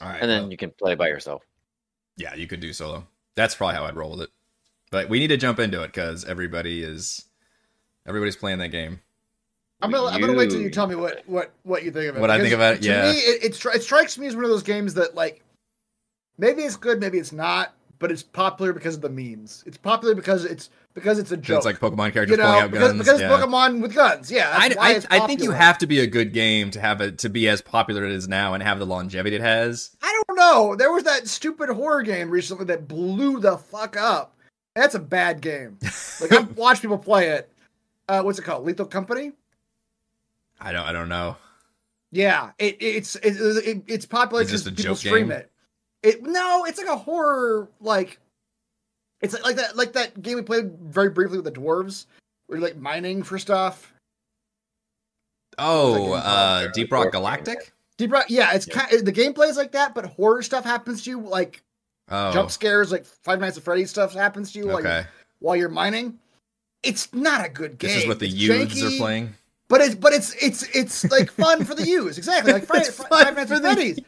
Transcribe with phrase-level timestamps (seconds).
[0.00, 1.42] All right, and then well, you can play by yourself.
[2.16, 3.06] yeah, you could do solo.
[3.36, 4.30] That's probably how I'd roll with it.
[4.90, 7.26] But we need to jump into it because everybody is
[8.06, 9.00] everybody's playing that game.
[9.82, 12.08] I'm gonna, I'm gonna wait till you You- tell me what what what you think
[12.10, 12.20] of it.
[12.20, 13.02] What I think about it, to yeah.
[13.12, 15.42] me, it, it, stri- it strikes me as one of those games that like
[16.38, 19.62] maybe it's good, maybe it's not, but it's popular because of the memes.
[19.66, 21.58] It's popular because it's because it's a joke.
[21.58, 22.98] it's like Pokemon characters you know, pulling out because, guns.
[22.98, 23.32] because yeah.
[23.32, 24.32] it's Pokemon with guns.
[24.32, 27.18] Yeah, I, I, I think you have to be a good game to have it
[27.18, 29.96] to be as popular as it is now and have the longevity it has.
[30.02, 30.74] I don't know.
[30.74, 34.34] There was that stupid horror game recently that blew the fuck up.
[34.74, 35.78] That's a bad game.
[36.20, 37.50] Like I've watched people play it.
[38.06, 38.66] Uh, what's it called?
[38.66, 39.32] Lethal Company.
[40.60, 41.36] I don't I don't know.
[42.12, 45.32] Yeah, it, it's it, it, it's popular because a people joke stream game?
[45.32, 45.49] it.
[46.02, 48.18] It no, it's like a horror like.
[49.20, 52.06] It's like that like that game we played very briefly with the dwarves.
[52.46, 53.92] Where you're like mining for stuff.
[55.58, 57.72] Oh, like uh, Deep Rock Galactic.
[57.98, 58.86] Deep Rock, yeah, it's Yeah.
[58.86, 61.62] kind the gameplay is like that, but horror stuff happens to you, like
[62.08, 64.88] Oh, jump scares, like Five Nights at Freddy's stuff happens to you while, okay.
[64.88, 65.08] you're,
[65.40, 66.18] while you're mining.
[66.82, 67.90] It's not a good game.
[67.90, 69.34] This is what the It's youths are playing.
[69.70, 72.52] But it's but it's it's it's like fun for the youths, exactly.
[72.52, 73.98] Like Friday, It's Five Nights at Freddy's.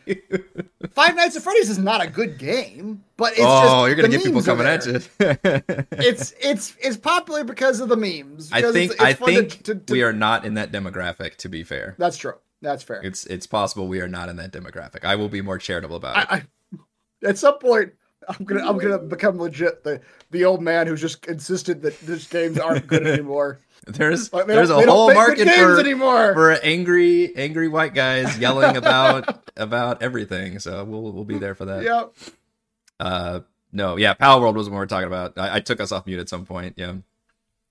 [0.90, 4.08] Five Nights at Freddy's is not a good game, but it's oh, just you're gonna
[4.08, 5.00] get people coming at you.
[5.92, 8.50] It's it's it's popular because of the memes.
[8.52, 10.72] I think it's, it's I fun to- think to- to- we are not in that
[10.72, 11.36] demographic.
[11.36, 12.34] To be fair, That's true.
[12.60, 13.00] That's fair.
[13.04, 15.04] it's it's possible we are not in that demographic.
[15.04, 16.26] I will be more charitable about it.
[16.28, 17.92] I, I at some point
[18.28, 20.00] I'm gonna I'm gonna become legit the
[20.32, 23.60] the old man who's just insisted that these games aren't good anymore.
[23.86, 26.34] There's Like, there's a whole market for anymore.
[26.34, 30.58] for angry angry white guys yelling about about everything.
[30.60, 31.82] So we'll we'll be there for that.
[31.82, 32.12] Yep.
[33.00, 33.40] Uh,
[33.72, 35.36] no, yeah, Palworld was what we're talking about.
[35.36, 36.74] I, I took us off mute at some point.
[36.76, 36.94] Yeah,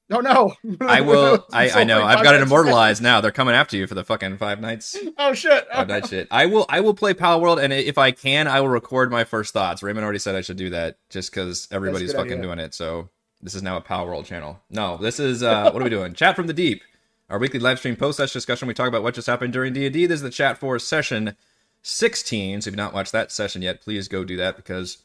[0.09, 0.53] No, no.
[0.81, 1.45] I will.
[1.53, 2.03] I, So I know.
[2.03, 3.21] I've got it immortalized now.
[3.21, 4.97] They're coming after you for the fucking five nights.
[5.17, 5.65] Oh shit.
[5.71, 6.27] Five night shit.
[6.31, 6.65] I will.
[6.67, 9.81] I will play Palworld, and if I can, I will record my first thoughts.
[9.81, 12.43] Raymond already said I should do that, just because everybody's fucking idea.
[12.43, 12.73] doing it.
[12.73, 13.09] So
[13.41, 14.59] this is now a Power World channel.
[14.69, 16.13] No, this is uh, what are we doing?
[16.13, 16.83] Chat from the deep.
[17.29, 18.67] Our weekly live stream post session discussion.
[18.67, 20.05] We talk about what just happened during D and D.
[20.05, 21.35] This is the chat for session
[21.81, 22.61] sixteen.
[22.61, 24.99] So if you've not watched that session yet, please go do that because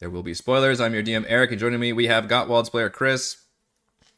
[0.00, 0.80] there will be spoilers.
[0.80, 3.36] I'm your DM Eric, and joining me we have Gottwald's player Chris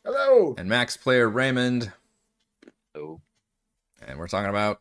[0.05, 0.55] Hello.
[0.57, 1.93] and Mac's player Raymond,
[2.95, 3.21] Oh,
[4.07, 4.81] and we're talking about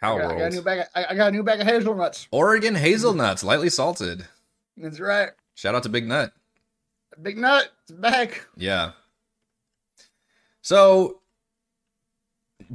[0.00, 0.78] Pal I got, I got a new bag.
[0.80, 2.28] Of, I, I got a new bag of hazelnuts.
[2.30, 4.26] Oregon hazelnuts, lightly salted.
[4.76, 5.30] That's right.
[5.54, 6.32] Shout out to Big Nut.
[7.22, 7.72] Big nut.
[7.90, 8.46] Back.
[8.56, 8.92] Yeah.
[10.62, 11.20] So,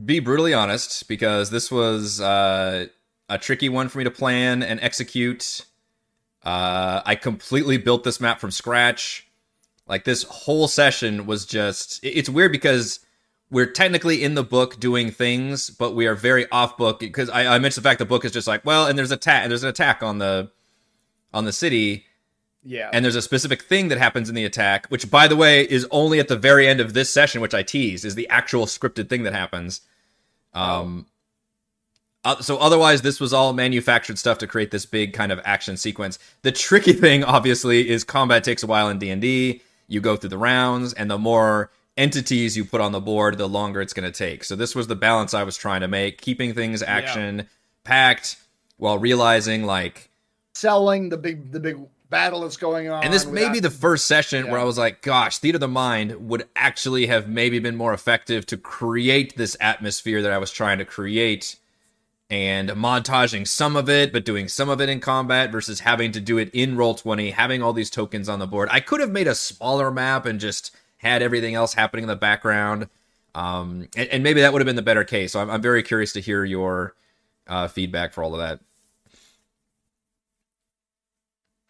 [0.06, 2.88] be brutally honest, because this was uh,
[3.28, 5.66] a tricky one for me to plan and execute.
[6.44, 9.28] Uh, I completely built this map from scratch.
[9.88, 12.00] Like this whole session was just.
[12.04, 13.00] It's weird because
[13.52, 17.56] we're technically in the book doing things, but we are very off book because I,
[17.56, 19.70] I mentioned the fact the book is just like well, and there's attack, there's an
[19.70, 20.52] attack on the
[21.34, 22.06] on the city,
[22.70, 22.92] Yeah.
[22.94, 25.88] and there's a specific thing that happens in the attack, which by the way is
[25.90, 29.10] only at the very end of this session, which I teased, is the actual scripted
[29.10, 29.82] thing that happens.
[30.54, 31.08] Um,
[32.24, 35.78] uh, so otherwise, this was all manufactured stuff to create this big kind of action
[35.78, 36.20] sequence.
[36.44, 39.64] The tricky thing, obviously, is combat takes a while in D and D.
[39.88, 43.50] You go through the rounds, and the more entities you put on the board, the
[43.50, 44.44] longer it's going to take.
[44.44, 47.48] So this was the balance I was trying to make, keeping things action
[47.84, 48.38] packed
[48.78, 50.10] while realizing like
[50.54, 51.80] Selling the big the big
[52.10, 53.04] battle that's going on.
[53.04, 55.68] and this may be the first session where I was like, gosh, Theater of the
[55.68, 60.52] Mind would actually have maybe been more effective to create this atmosphere that I was
[60.52, 61.56] trying to create
[62.30, 66.22] and montaging some of it, but doing some of it in combat versus having to
[66.22, 68.70] do it in Roll20, having all these tokens on the board.
[68.72, 72.16] I could have made a smaller map and just had everything else happening in the
[72.16, 72.88] background.
[73.34, 75.32] Um, and, and maybe that would have been the better case.
[75.32, 76.94] So I'm, I'm very curious to hear your
[77.48, 78.60] uh, feedback for all of that.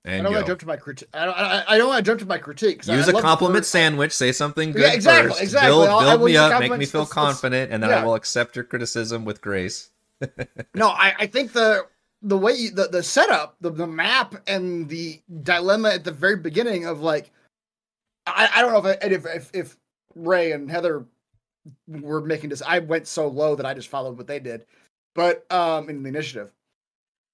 [0.10, 1.10] I don't want to jump to my critique.
[1.14, 1.38] I don't.
[1.38, 2.80] I, I don't want to jump to my critique.
[2.80, 4.12] 'cause Use I a compliment sandwich.
[4.14, 5.42] Say something good Yeah, exactly, first.
[5.44, 5.70] exactly.
[5.86, 9.26] Build, build me up, make me feel confident, and then I will accept your criticism
[9.26, 9.90] with grace.
[10.76, 11.86] No, I, I think the
[12.22, 16.36] the way you, the the setup, the the map, and the dilemma at the very
[16.36, 17.32] beginning of like,
[18.28, 19.78] I, I don't know if, I, if if if
[20.16, 21.06] Ray and Heather
[21.88, 22.62] were making this.
[22.66, 24.66] I went so low that I just followed what they did,
[25.16, 26.52] but um in the initiative.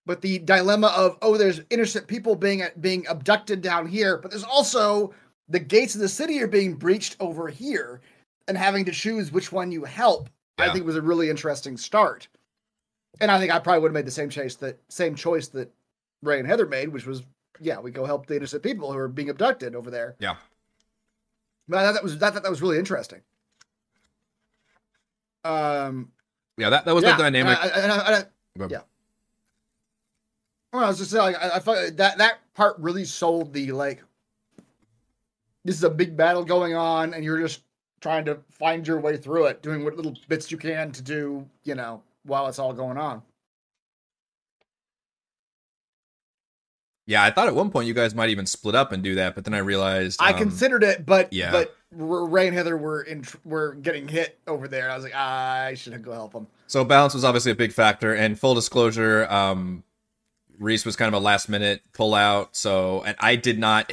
[0.05, 4.43] But the dilemma of oh, there's innocent people being being abducted down here, but there's
[4.43, 5.13] also
[5.49, 8.01] the gates of the city are being breached over here,
[8.47, 10.29] and having to choose which one you help.
[10.57, 12.27] I think was a really interesting start.
[13.19, 15.73] And I think I probably would have made the same choice that same choice that
[16.21, 17.23] Ray and Heather made, which was
[17.59, 20.15] yeah, we go help the innocent people who are being abducted over there.
[20.19, 20.35] Yeah.
[21.67, 23.21] But I thought that was I thought that was really interesting.
[25.43, 26.11] Um,
[26.57, 27.57] Yeah, that, that was yeah, the dynamic.
[27.61, 28.81] and I- and I- and I- yeah.
[30.75, 33.71] Well, I was just saying, like, I, I felt that that part really sold the
[33.71, 34.03] like.
[35.63, 37.61] This is a big battle going on, and you're just
[38.01, 41.47] trying to find your way through it, doing what little bits you can to do,
[41.63, 43.21] you know, while it's all going on.
[47.07, 49.33] Yeah, I thought at one point you guys might even split up and do that,
[49.33, 51.51] but then I realized I um, considered it, but yeah.
[51.51, 54.89] but Ray and Heather were in were getting hit over there.
[54.91, 56.47] I was like, ah, I should go help them.
[56.67, 59.83] So balance was obviously a big factor, and full disclosure, um,
[60.59, 62.55] Reese was kind of a last minute pull out.
[62.55, 63.91] So, and I did not.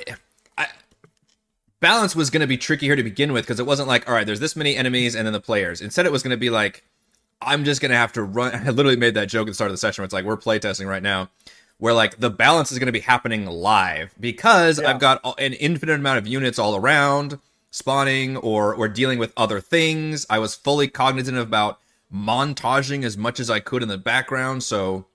[0.57, 0.69] I,
[1.81, 4.15] balance was going to be tricky here to begin with because it wasn't like, all
[4.15, 5.81] right, there's this many enemies and then the players.
[5.81, 6.85] Instead, it was going to be like,
[7.41, 8.55] I'm just going to have to run.
[8.67, 10.37] I literally made that joke at the start of the session where it's like, we're
[10.37, 11.29] playtesting right now,
[11.79, 14.91] where like the balance is going to be happening live because Yeah.
[14.91, 17.39] I've got an infinite amount of units all around
[17.75, 20.27] spawning or or dealing with other things.
[20.31, 21.79] I was fully cognizant about
[22.15, 25.07] montaging as much as I could in the background, so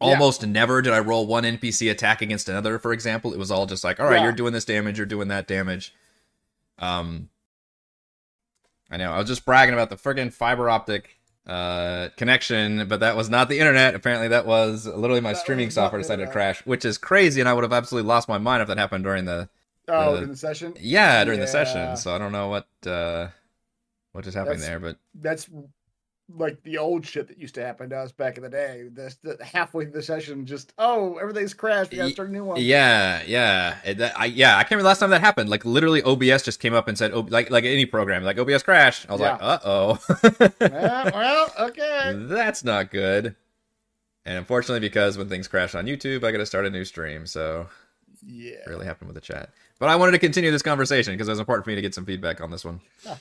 [0.00, 3.32] almost never did I roll one NPC attack against another, for example.
[3.32, 4.24] It was all just like, all right, Yeah.
[4.24, 5.94] you're doing this damage, you're doing that damage.
[6.78, 7.28] Um
[8.90, 13.16] I know, I was just bragging about the friggin' fiber optic uh connection, but that
[13.16, 13.94] was not the internet.
[13.94, 17.48] Apparently that was literally my That streaming software decided to crash, which is crazy and
[17.48, 19.48] I would have absolutely lost my mind if that happened during the
[19.86, 20.72] Oh, Uh, in the session.
[20.80, 21.96] yeah, during the session.
[21.98, 23.28] So I don't know what uh
[24.12, 25.48] what just happened That's- there, but That's
[26.34, 28.88] like the old shit that used to happen to us back in the day.
[28.90, 31.90] This the, halfway through the session, just oh, everything's crashed.
[31.90, 32.60] We gotta start a new one.
[32.60, 34.56] Yeah, yeah, It- I, yeah.
[34.56, 35.50] I can't remember the last time that happened.
[35.50, 38.62] Like literally, OBS just came up and said, "Oh, like like any program, like OBS
[38.62, 39.98] crashed." I was like, "Uh oh,
[40.60, 42.12] Yeah, well, okay.
[42.16, 43.36] that's not good."
[44.26, 47.26] And unfortunately, because when things crash on YouTube, I got to start a new stream.
[47.26, 47.68] So
[48.22, 48.56] Yeah.
[48.66, 49.50] really happened with the chat.
[49.78, 51.94] But I wanted to continue this conversation because it was important for me to get
[51.94, 52.80] some feedback on this one.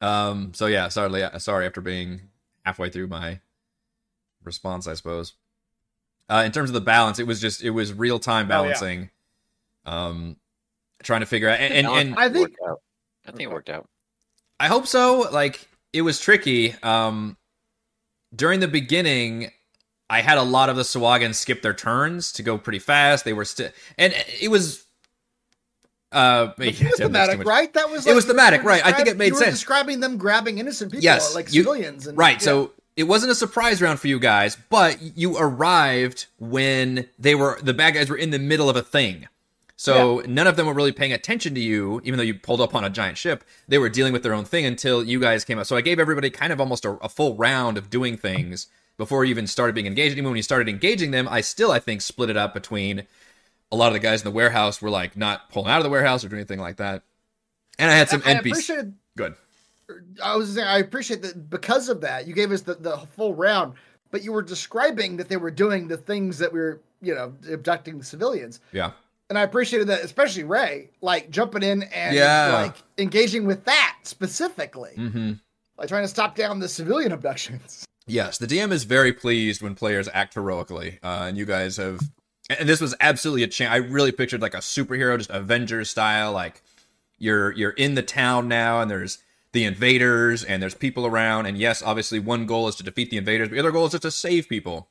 [0.00, 0.52] um.
[0.54, 1.66] So yeah, sorry, sorry.
[1.66, 2.22] After being
[2.64, 3.40] halfway through my
[4.44, 5.34] response, I suppose.
[6.28, 8.62] Uh, in terms of the balance, it was just it was real time Oh, yeah.
[8.62, 9.10] balancing.
[9.86, 10.36] Um,
[11.02, 12.54] trying to figure out and and, and I think-
[13.26, 13.88] I think it worked out.
[14.58, 15.28] I hope so.
[15.32, 16.74] Like it was tricky.
[16.82, 17.36] Um,
[18.34, 19.50] during the beginning,
[20.08, 23.24] I had a lot of the Sahuagins skip their turns to go pretty fast.
[23.24, 24.84] They were still, and it was.
[26.12, 27.72] Uh, yeah, was damn, that's too thematic, right?
[27.74, 28.84] That was It was thematic, right.
[28.84, 29.54] I think it made you were sense.
[29.54, 32.34] Describing them grabbing innocent people, Yes, like you- civilians, and Right.
[32.34, 32.38] yeah.
[32.44, 37.58] So it wasn't a surprise round for you guys, but you arrived when they were
[37.62, 39.28] the bad guys were in the middle of a thing.
[39.76, 42.74] So none of them were really paying attention to you, even though you pulled up
[42.74, 43.42] on a giant ship.
[43.66, 45.64] They were dealing with their own thing until you guys came up.
[45.66, 48.66] So I gave everybody kind of almost a, a full round of doing things
[48.98, 50.12] before you even started being engaged.
[50.18, 53.06] Even when you started engaging them, I still I think split it up between
[53.72, 55.90] a lot of the guys in the warehouse were like not pulling out of the
[55.90, 57.02] warehouse or doing anything like that.
[57.78, 58.38] And I had some I, I NPCs.
[58.50, 58.94] appreciated.
[59.16, 59.34] Good.
[60.22, 63.34] I was saying I appreciate that because of that you gave us the, the full
[63.34, 63.74] round,
[64.10, 67.32] but you were describing that they were doing the things that we were, you know,
[67.50, 68.60] abducting the civilians.
[68.72, 68.92] Yeah.
[69.28, 72.52] And I appreciated that, especially Ray, like jumping in and Yeah.
[72.52, 75.32] like engaging with that specifically, Mm-hmm.
[75.78, 77.84] like trying to stop down the civilian abductions.
[78.06, 82.00] Yes, the DM is very pleased when players act heroically, uh, and you guys have.
[82.58, 83.72] And this was absolutely a chance.
[83.72, 86.32] I really pictured like a superhero, just Avengers style.
[86.32, 86.62] Like
[87.18, 89.18] you're you're in the town now, and there's
[89.52, 91.46] the invaders, and there's people around.
[91.46, 93.92] And yes, obviously, one goal is to defeat the invaders, but the other goal is
[93.92, 94.88] just to save people.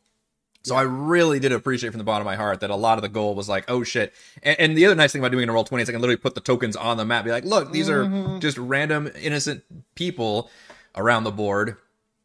[0.64, 3.02] So I really did appreciate from the bottom of my heart that a lot of
[3.02, 4.14] the goal was like, oh shit.
[4.44, 6.18] And, and the other nice thing about doing a roll twenty is I can literally
[6.18, 8.42] put the tokens on the map, be like, look, these are Mhm.
[8.42, 9.64] just random innocent
[9.96, 10.50] people
[10.96, 11.78] around the board.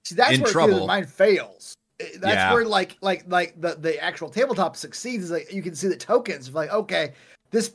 [0.04, 0.86] See, that's In where trouble.
[0.86, 1.74] mine fails.
[2.00, 2.52] Eh, That's Yeah.
[2.52, 5.24] where like like like the the actual tabletop succeeds.
[5.24, 7.12] Is like you can see the tokens of like okay,
[7.50, 7.72] this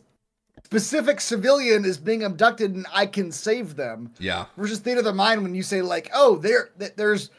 [0.65, 4.11] specific civilian is being abducted and I can save them.
[4.19, 4.45] Yeah.
[4.57, 7.29] Versus theater of the mind when you say like oh there th- there's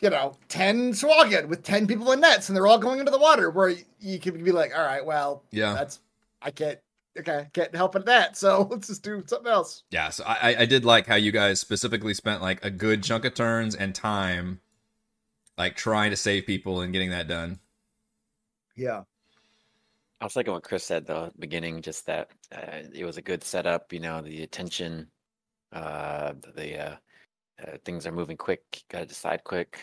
[0.00, 3.18] you know ten Sahuagin with ten people in nets and they're all going into the
[3.18, 5.72] water where you, you can be like all right well Yeah.
[5.74, 6.00] that's
[6.42, 6.78] I can't
[7.16, 9.84] okay can't help at that so let's just do something else.
[9.92, 13.24] Yeah, so I- I did like how you guys specifically spent like a good chunk
[13.24, 14.60] of turns and time,
[15.56, 17.58] like trying to save people and getting that done.
[18.76, 19.02] Yeah.
[20.20, 23.16] I was liking what Chris said though at the beginning, just that uh, it was
[23.16, 23.92] a good setup.
[23.92, 25.08] You know, the attention,
[25.72, 26.96] uh, the uh,
[27.62, 28.82] uh, things are moving quick.
[28.88, 29.78] Got to decide quick.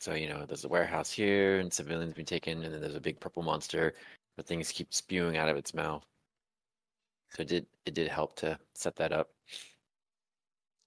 [0.00, 3.00] So you know, there's a warehouse here, and civilians being taken, and then there's a
[3.00, 3.94] big purple monster,
[4.36, 6.04] but things keep spewing out of its mouth.
[7.30, 9.30] So it did it did help to set that up.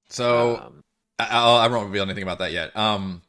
[0.09, 0.83] So um,
[1.17, 2.75] I, I won't reveal anything about that yet.
[2.75, 3.21] Um,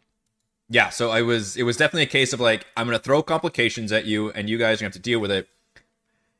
[0.73, 3.93] yeah, so I was it was definitely a case of like I'm gonna throw complications
[3.93, 5.49] at you and you guys are gonna have to deal with it.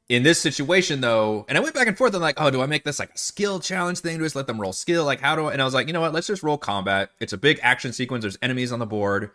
[0.09, 2.67] In this situation though, and I went back and forth I'm like, oh, do I
[2.67, 4.17] make this like a skill challenge thing?
[4.17, 5.05] Do I just let them roll skill?
[5.05, 7.11] Like how do I and I was like, you know what, let's just roll combat.
[7.21, 9.31] It's a big action sequence, there's enemies on the board.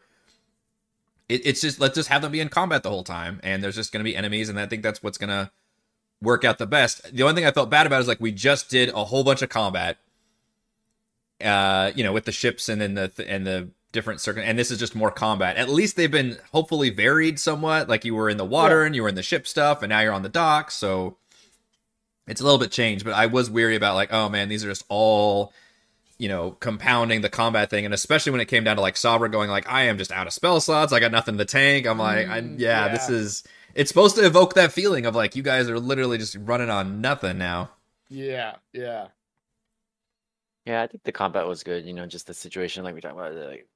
[1.29, 3.75] it, it's just let's just have them be in combat the whole time, and there's
[3.75, 5.51] just going to be enemies, and I think that's what's going to
[6.21, 7.13] work out the best.
[7.13, 9.41] The only thing I felt bad about is like we just did a whole bunch
[9.41, 9.97] of combat,
[11.43, 14.71] uh, you know, with the ships and then the and the different circuit, and this
[14.71, 15.57] is just more combat.
[15.57, 17.89] At least they've been hopefully varied somewhat.
[17.89, 18.85] Like you were in the water Yeah.
[18.87, 21.17] and you were in the ship stuff, and now you're on the dock, so
[22.27, 23.03] it's a little bit changed.
[23.03, 25.51] But I was weary about like, oh man, these are just all
[26.19, 29.29] you know, compounding the combat thing, and especially when it came down to like Sabra
[29.29, 31.85] going like, I am just out of spell slots, I got nothing in the tank.
[31.85, 33.43] I'm like, I, Mm, yeah, this is.
[33.75, 37.01] It's supposed to evoke that feeling of like you guys are literally just running on
[37.01, 37.69] nothing now.
[38.09, 39.09] Yeah, yeah.
[40.65, 41.85] Yeah, I think the combat was good.
[41.85, 43.67] You know, just the situation like we talked about, like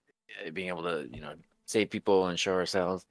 [0.45, 1.33] Uh, being able to, you know,
[1.65, 3.05] save people and show ourselves.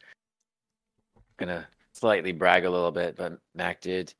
[1.38, 4.12] Gonna slightly brag a little bit, but Mac did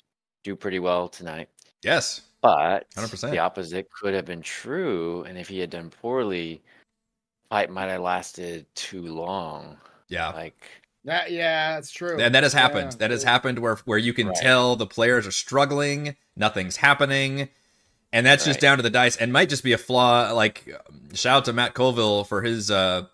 [0.42, 1.48] do pretty well tonight.
[1.82, 3.30] Yes, But 100%.
[3.30, 6.62] the opposite could have been true, and if he had done poorly,
[7.50, 9.78] fight might have lasted too long.
[10.08, 10.64] yeah, Like,
[11.04, 12.18] That yeah, that's true.
[12.20, 12.92] and that has happened.
[12.92, 14.36] Yeah, that has happened where where you can Right.
[14.36, 17.48] tell the players are struggling, nothing's happening,
[18.12, 20.32] and that's just down to the dice, and might just be a flaw.
[20.32, 20.64] Like,
[21.14, 23.06] shout out to Matt Colville for his uh,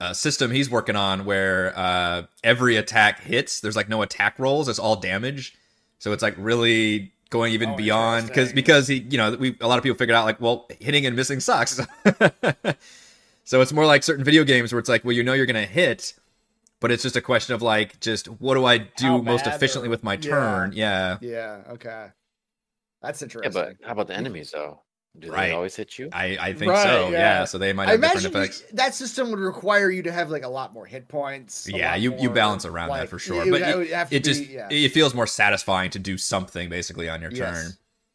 [0.00, 3.60] uh, system he's working on, where uh, every attack hits.
[3.60, 5.54] There's like no attack rolls; it's all damage.
[5.98, 9.68] So it's like really going even Oh, beyond because because he, you know, we a
[9.68, 11.78] lot of people figured out like, well, hitting and missing sucks.
[13.44, 15.66] so it's more like certain video games where it's like, well, you know, you're gonna
[15.66, 16.14] hit.
[16.80, 19.88] But it's just a question of like, just what do I do How most efficiently
[19.88, 20.30] or- with my yeah.
[20.30, 20.72] turn?
[20.72, 22.06] Yeah, Yeah, okay.
[23.02, 23.52] That's yeah, interesting.
[23.52, 24.82] but how about the enemies though?
[25.18, 25.48] Do Right.
[25.48, 26.08] they always hit you?
[26.12, 27.08] I, I think Right, so.
[27.08, 27.18] Yeah.
[27.40, 27.44] yeah.
[27.44, 28.62] so they might I have different imagine effects.
[28.70, 31.68] you- that system would require you to have like a lot more hit points.
[31.68, 33.44] Yeah, lot you, you balance around that for sure.
[33.44, 34.68] it But it, would have to it just yeah.
[34.70, 37.62] it feels more satisfying to do something basically on your Yes.
[37.64, 37.72] turn.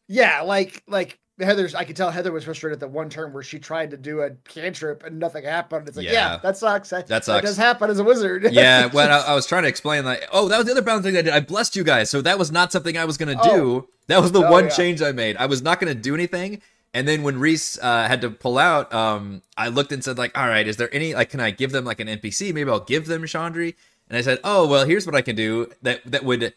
[0.08, 1.74] Yeah, like like Heather's.
[1.74, 4.20] I could tell Heather was frustrated at the one turn where she tried to do
[4.22, 5.86] a cantrip and nothing happened.
[5.86, 6.36] It's like, yeah, Yeah.
[6.38, 6.88] that sucks.
[6.88, 7.44] That, That sucks.
[7.44, 8.48] does happen as a wizard.
[8.52, 11.04] yeah, when I, I was trying to explain like, oh, that was the other balance
[11.04, 11.34] thing I did.
[11.34, 13.54] I blessed you guys, so that was not something I was gonna oh.
[13.54, 13.88] do.
[14.08, 14.70] That was the Oh, one yeah.
[14.70, 15.36] change I made.
[15.36, 16.60] I was not gonna do anything.
[16.94, 20.36] And then when Reese uh, had to pull out, um, I looked and said like,
[20.38, 22.54] all right, is there any like, can I give them like an NPC?
[22.54, 23.74] Maybe I'll give them Chandri.
[24.08, 26.54] And I said, oh well, here's what I can do that that would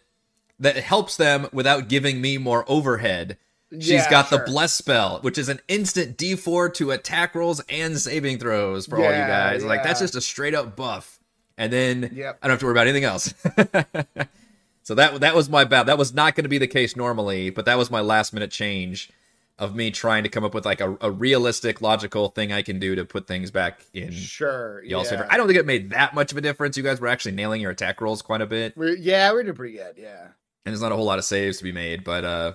[0.60, 3.38] that helps them without giving me more overhead.
[3.72, 4.40] She's Yeah, got sure.
[4.40, 8.98] the bless spell, which is an instant D4 to attack rolls and saving throws for
[8.98, 9.64] all you Yeah, guys.
[9.64, 11.20] Like that's just a straight up buff.
[11.58, 12.40] And then Yep.
[12.42, 13.34] I don't have to worry about anything else.
[14.90, 15.84] so that that was my bad.
[15.84, 18.50] That was not going to be the case normally, but that was my last minute
[18.50, 19.12] change
[19.60, 22.80] of me trying to come up with like a, a realistic, logical thing I can
[22.80, 24.84] do to put things back in Sure.
[24.84, 25.18] y'all's yeah.
[25.20, 25.28] favor.
[25.30, 26.76] I don't think it made that much of a difference.
[26.76, 29.56] You guys were actually nailing your attack rolls quite a bit, We're, yeah, we did
[29.56, 29.94] pretty good.
[29.96, 30.24] Yeah.
[30.24, 30.32] and
[30.66, 32.04] there's not a whole lot of saves to be made.
[32.04, 32.54] But uh,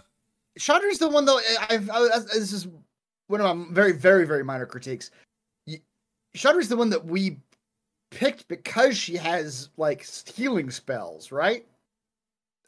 [0.58, 1.38] Chandri's the one though.
[1.38, 2.66] I- I've I, this is
[3.28, 5.12] one of my very very very minor critiques.
[6.36, 7.36] Chandri's the one that we
[8.10, 11.64] picked because she has like healing spells, right?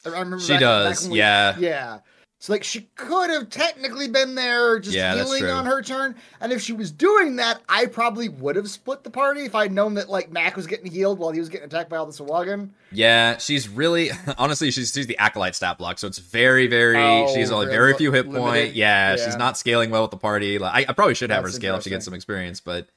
[0.05, 1.55] I remember she back- does, back we- yeah.
[1.59, 1.99] yeah.
[2.39, 6.51] So like she could have technically been there just Yeah, healing on her turn, and
[6.53, 9.95] if she was doing that, I probably would have split the party if I'd known
[9.95, 12.69] that like Mac was getting healed while he was getting attacked by all the Sahuagin.
[12.91, 17.33] Yeah, she's really honestly she's she's the acolyte stat block, so it's very very Oh,
[17.33, 18.39] she's only very few hit limited?
[18.43, 18.75] point.
[18.75, 20.59] Yeah, she's not scaling well with the party.
[20.59, 22.87] Like, I, I probably should have That's her scale if she gets some experience, but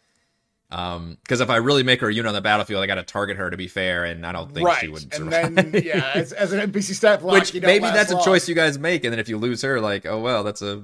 [0.71, 3.03] um, because if I really make her a unit on the battlefield, I got to
[3.03, 5.55] target her to be fair, and I don't think right, she would and survive.
[5.55, 8.23] then yeah, as, as an NPC stat block, Which maybe that's long.
[8.23, 10.63] a choice you guys make, and then if you lose her, like oh well, that's
[10.63, 10.83] a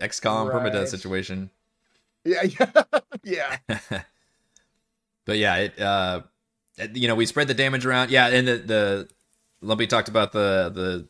[0.00, 1.50] XCOM permadeath situation.
[2.24, 2.42] Yeah,
[3.24, 4.02] yeah, yeah.
[5.24, 6.22] But yeah, it uh,
[6.94, 8.10] you know, we spread the damage around.
[8.10, 9.08] Yeah, and the the
[9.60, 11.08] Lumpy talked about the the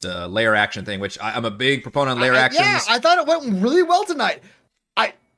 [0.00, 2.66] the lair action thing, which I, I'm a big proponent of lair I- actions.
[2.66, 4.42] Yeah, I thought it went really well tonight.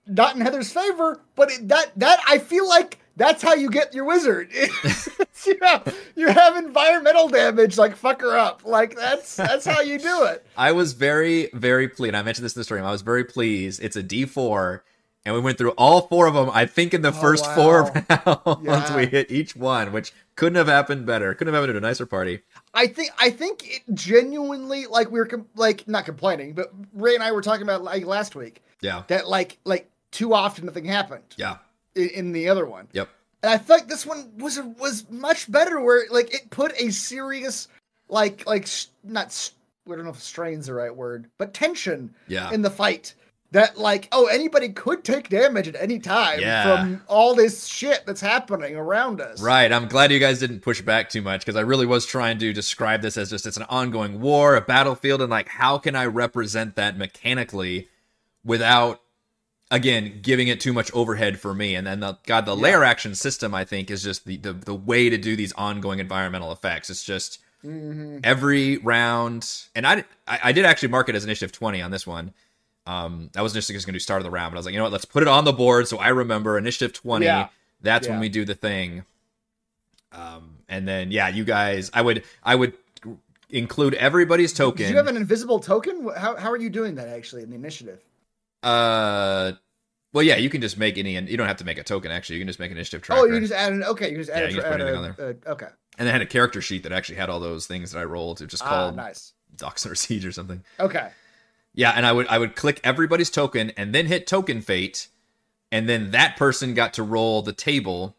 [0.07, 3.95] Not in Heather's favor, but it, that that I feel like that's how you get
[3.95, 4.51] your wizard.
[5.47, 8.63] you, have, you have environmental damage, like fuck her up.
[8.65, 10.45] Like that's that's how you do it.
[10.57, 12.15] I was very, very pleased.
[12.15, 12.85] I mentioned this in the stream.
[12.85, 13.83] I was very pleased.
[13.83, 14.81] It's a D4,
[15.25, 16.51] and we went through all four of them.
[16.53, 17.55] I think in the Oh, first wow.
[17.55, 17.83] four
[18.61, 18.97] rounds, Yeah.
[18.97, 21.33] we hit each one, which couldn't have happened better.
[21.35, 22.41] Couldn't have happened at a nicer party.
[22.75, 27.15] I think I think it genuinely like we were com- like not complaining, but Ray
[27.15, 30.85] and I were talking about like last week Yeah, that like like too often nothing
[30.85, 31.57] happened yeah,
[31.97, 32.87] in, in the other one.
[32.93, 33.09] yep.
[33.43, 37.69] And I like this one was was much better, where like it put a serious,
[38.09, 38.67] like like
[39.03, 39.51] not
[39.87, 42.51] I don't know if strain's the right word, but tension Yeah.
[42.53, 43.15] in the fight.
[43.51, 46.65] That like oh anybody could take damage at any time Yeah.
[46.83, 49.41] from all this shit that's happening around us.
[49.43, 49.71] Right.
[49.71, 52.53] I'm glad you guys didn't push back too much because I really was trying to
[52.53, 56.07] describe this as just it's an ongoing war, a battlefield, and like how can I
[56.07, 57.89] represent that mechanically
[58.45, 59.03] without
[59.75, 61.75] again giving it too much overhead for me.
[61.75, 64.75] And then the God, the lair action system I think is just the the the
[64.75, 66.91] way to do these ongoing environmental effects.
[66.91, 68.21] It's just Mhm.
[68.23, 72.07] every round, and I, I I did actually mark it as initiative twenty on this
[72.07, 72.33] one.
[72.87, 74.67] Um, I was initially just going to do start of the round, but I was
[74.67, 77.25] like, you know what, let's put it on the board so I remember initiative twenty.
[77.25, 77.49] Yeah.
[77.81, 79.05] That's when we do the thing.
[80.13, 82.75] Um, and then yeah, you guys, I would I would
[83.51, 84.85] include everybody's token.
[84.87, 86.09] Do you have an invisible token?
[86.17, 88.01] How, how are you doing that actually in the initiative?
[88.63, 89.53] uh,
[90.15, 92.11] well, yeah, you can just make any, and you don't have to make a token.
[92.11, 93.21] Actually, you can just make an initiative tracker.
[93.21, 94.11] Oh, you just add an okay.
[94.11, 95.67] You just add Yeah, a, you just add anything a- on uh, okay.
[95.99, 98.41] and they had a character sheet that actually had all those things that I rolled.
[98.41, 99.33] It was just Ah, called nice.
[99.57, 100.65] Docs or Siege or something.
[100.81, 101.11] Okay.
[101.75, 105.09] Yeah, and I would I would click everybody's token and then hit token fate,
[105.73, 108.17] and then that person got to roll the table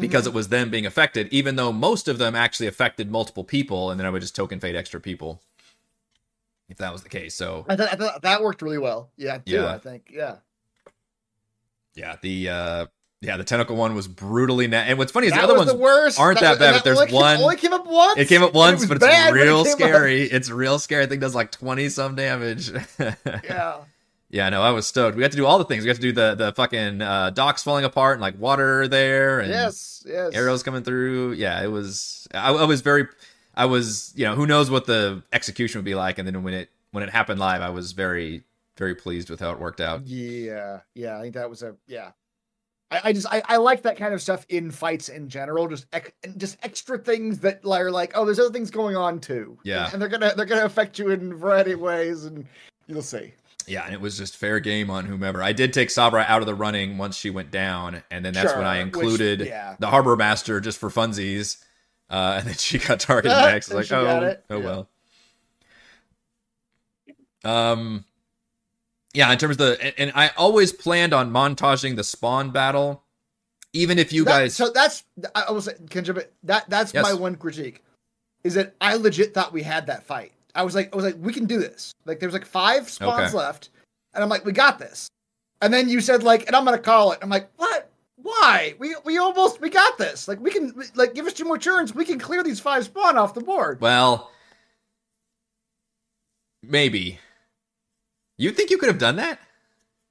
[0.00, 3.90] because it was them being affected, even though most of them actually affected multiple people,
[3.90, 5.40] and then I would just token fate extra people.
[6.68, 7.34] If that was the case.
[7.34, 9.10] So I thought, I thought that worked really well.
[9.16, 9.52] Yeah, too.
[9.52, 9.74] Yeah.
[9.74, 10.10] I think.
[10.10, 10.36] Yeah.
[11.94, 12.86] Yeah, the uh
[13.20, 15.70] yeah, the tentacle one was brutally na- and what's funny is that the other ones
[15.70, 16.18] the worst.
[16.18, 18.18] aren't that was- bad, and but there's only came- one- only came up once.
[18.18, 19.66] it came up once, was but it's when it real up.
[19.68, 20.22] scary.
[20.22, 21.04] It's real scary.
[21.04, 22.70] I think does like twenty some damage.
[23.44, 23.76] Yeah.
[24.30, 25.14] Yeah, no, I was stoked.
[25.14, 25.84] We got to do all the things.
[25.84, 29.40] We got to do the the fucking uh, docks falling apart and like water there
[29.40, 30.02] and Yes.
[30.08, 30.32] Yes.
[30.32, 31.32] arrows coming through.
[31.32, 32.26] Yeah, it was.
[32.32, 33.06] I, I was very.
[33.54, 34.10] I was.
[34.16, 37.04] You know, who knows what the execution would be like, and then when it when
[37.04, 38.42] it happened live, I was very
[38.76, 40.06] very pleased with how it worked out.
[40.06, 40.80] Yeah.
[40.94, 41.18] Yeah.
[41.18, 42.12] I think that was a yeah.
[42.90, 45.66] I, I just I, I like that kind of stuff in fights in general.
[45.68, 49.58] Just ec- just extra things that are like oh, there's other things going on too.
[49.64, 49.88] Yeah.
[49.92, 52.46] And they're gonna they're gonna affect you in a variety of ways, and
[52.86, 53.32] you'll see.
[53.68, 55.40] Yeah, and it was just fair game on whomever.
[55.40, 58.56] I did take Sabra out of the running once she went down, and then that's
[58.56, 59.76] when I Sure, which- included yeah.
[59.78, 61.62] the harbor master just for funsies.
[62.10, 63.72] Uh, and then she got targeted next.
[63.72, 64.64] Like, oh, oh Yeah.
[64.64, 64.88] well.
[67.44, 68.04] Um,
[69.14, 69.30] yeah.
[69.32, 73.02] In terms of the, and, and I always planned on montaging the spawn battle,
[73.72, 74.54] even if you That- guys.
[74.56, 75.04] So that's
[75.34, 77.02] I was can jump in- that that's Yes.
[77.02, 77.82] my one critique,
[78.44, 80.32] is that I legit thought we had that fight.
[80.54, 81.92] I was like I was like we can do this.
[82.04, 83.36] Like there's like five spawns Okay.
[83.38, 83.70] left,
[84.14, 85.08] and I'm like we got this.
[85.62, 87.20] And then you said like, and I'm gonna call it.
[87.22, 87.88] I'm like what?
[88.16, 88.74] Why?
[88.78, 90.28] We we almost we got this.
[90.28, 91.94] Like we can like give us two more turns.
[91.94, 93.80] We can clear these five spawn off the board.
[93.80, 94.30] well,
[96.62, 97.18] maybe.
[98.38, 99.38] You think you could have done that?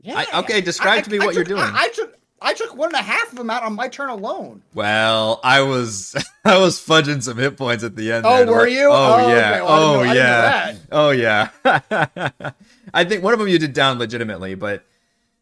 [0.01, 0.23] Yeah.
[0.31, 1.61] I- okay, describe I- to me I what you're doing.
[1.63, 4.63] I, took I took one and a half of them out on my turn alone.
[4.73, 8.25] Well, I was I was fudging some hit points at the end.
[8.25, 8.87] Oh, were like- you?
[8.89, 9.49] Oh, Oh, yeah.
[9.51, 9.61] okay.
[9.61, 10.75] Well, oh know- didn't yeah.
[10.91, 12.51] Oh yeah.
[12.93, 14.83] I think one of them you did down legitimately, but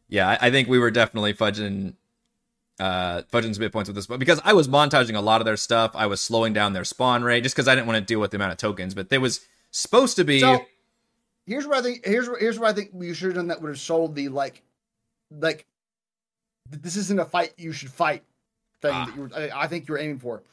[0.10, 1.94] yeah, I, I think we were definitely fudging
[2.80, 5.46] uh fudging some hit points with this, but because I was montaging a lot of
[5.46, 8.06] their stuff, I was slowing down their spawn rate just because I didn't want to
[8.06, 8.94] deal with the amount of tokens.
[8.94, 10.65] But there was supposed to be So
[11.50, 13.62] here's where I think here's where, here's where I think you should have done that
[13.62, 14.62] would have sold the like
[15.32, 15.66] like
[16.70, 18.24] this isn't a fight you should fight
[18.82, 19.06] thing Ah.
[19.06, 20.44] that you were, I, I think you were aiming for.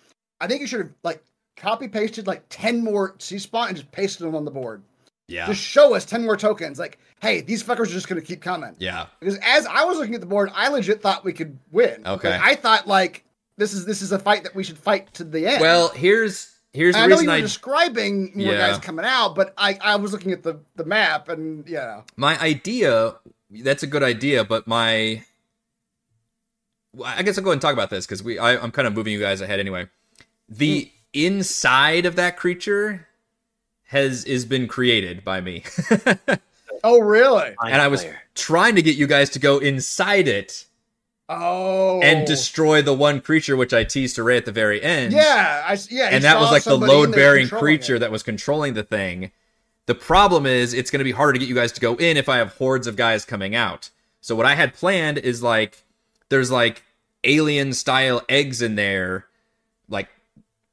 [0.41, 1.23] I think you should have like
[1.57, 4.83] copy pasted like ten more C spot and just pasted them on the board.
[5.29, 5.47] yeah.
[5.47, 6.79] Just show us ten more tokens.
[6.79, 8.75] Like, hey, these fuckers are just gonna keep coming.
[8.79, 9.07] Yeah.
[9.21, 12.03] Because as I was looking at the board, I legit thought we could win.
[12.07, 12.31] Okay.
[12.31, 13.25] Like, I thought like
[13.59, 15.61] this is this is a fight that we should fight to the end.
[15.61, 18.69] Well, here's here's the I know reason you were I describing more Yeah.
[18.69, 22.03] guys coming out, but I, I was looking at the, the map and yeah.
[22.17, 23.17] my idea
[23.51, 25.23] that's a good idea but my
[27.05, 28.95] I guess i'll go ahead and talk about this because we I, i'm kind of
[28.95, 29.89] moving you guys ahead anyway
[30.49, 30.91] the mm.
[31.13, 33.07] inside of that creature
[33.85, 35.63] has is been created by me
[36.85, 37.55] Oh really?
[37.65, 40.67] and i was trying to get you guys to go inside it
[41.29, 42.01] Oh.
[42.03, 45.65] and destroy the one creature which i teased to ray at the very end Yeah,
[45.67, 46.11] I yeah.
[46.13, 47.99] and that was like the load-bearing creature it.
[47.99, 49.33] that was controlling the thing.
[49.87, 52.17] The problem is it's going to be harder to get you guys to go in
[52.17, 53.91] if I have hordes of guys coming out.
[54.21, 55.83] So what I had planned is like
[56.29, 56.83] there's like
[57.25, 59.27] alien style eggs in there,
[59.89, 60.09] like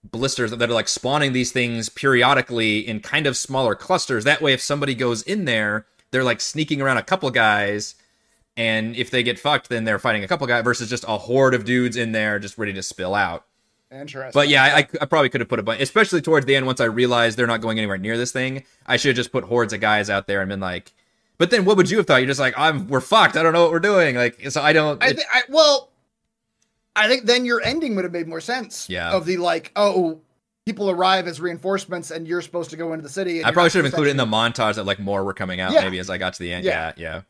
[0.04, 4.24] blisters that are like spawning these things periodically in kind of smaller clusters.
[4.24, 7.96] That way, if somebody goes in there, they're like sneaking around a couple guys.
[8.56, 11.56] And if they get fucked, then they're fighting a couple guys versus just a horde
[11.56, 13.46] of dudes in there just ready to spill out.
[13.92, 14.32] Interesting.
[14.34, 16.80] But yeah, I, I probably could have put a bunch, especially towards the end once
[16.82, 18.64] I realized they're not going anywhere near this thing.
[18.86, 20.92] I should have just put hordes of guys out there and been like,
[21.38, 22.18] but then what would you have thought?
[22.18, 23.36] You're just like, I'm we're fucked.
[23.38, 24.16] I don't know what we're doing.
[24.16, 25.02] Like, so I don't.
[25.04, 25.90] I think I well,
[26.96, 28.88] I think then your ending would have made more sense.
[28.90, 29.12] Yeah.
[29.12, 30.22] Of the like, oh,
[30.66, 33.44] people arrive as reinforcements and you're supposed to go into the city.
[33.44, 35.82] I probably should have included in the montage that like more were coming out Yeah.
[35.82, 36.66] maybe as I got to the end.
[36.66, 37.04] Yeah, Yeah.
[37.16, 37.22] yeah.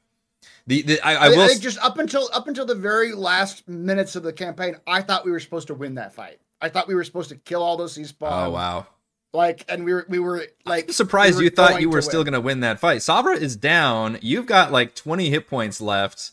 [0.67, 1.41] The, the I, I will.
[1.41, 5.25] I just up until up until the very last minutes of the campaign, I thought
[5.25, 6.39] we were supposed to win that fight.
[6.61, 8.47] I thought we were supposed to kill all those sea spawn.
[8.47, 8.87] oh wow!
[9.33, 12.23] Like, and we were we were like I'm surprised we you thought you were still
[12.23, 12.33] win.
[12.33, 13.01] to win that fight.
[13.01, 14.19] Sabra is down.
[14.21, 16.31] You've got like 20 hit points left.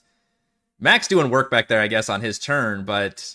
[0.79, 3.35] Max doing work back there, I guess, on his turn, but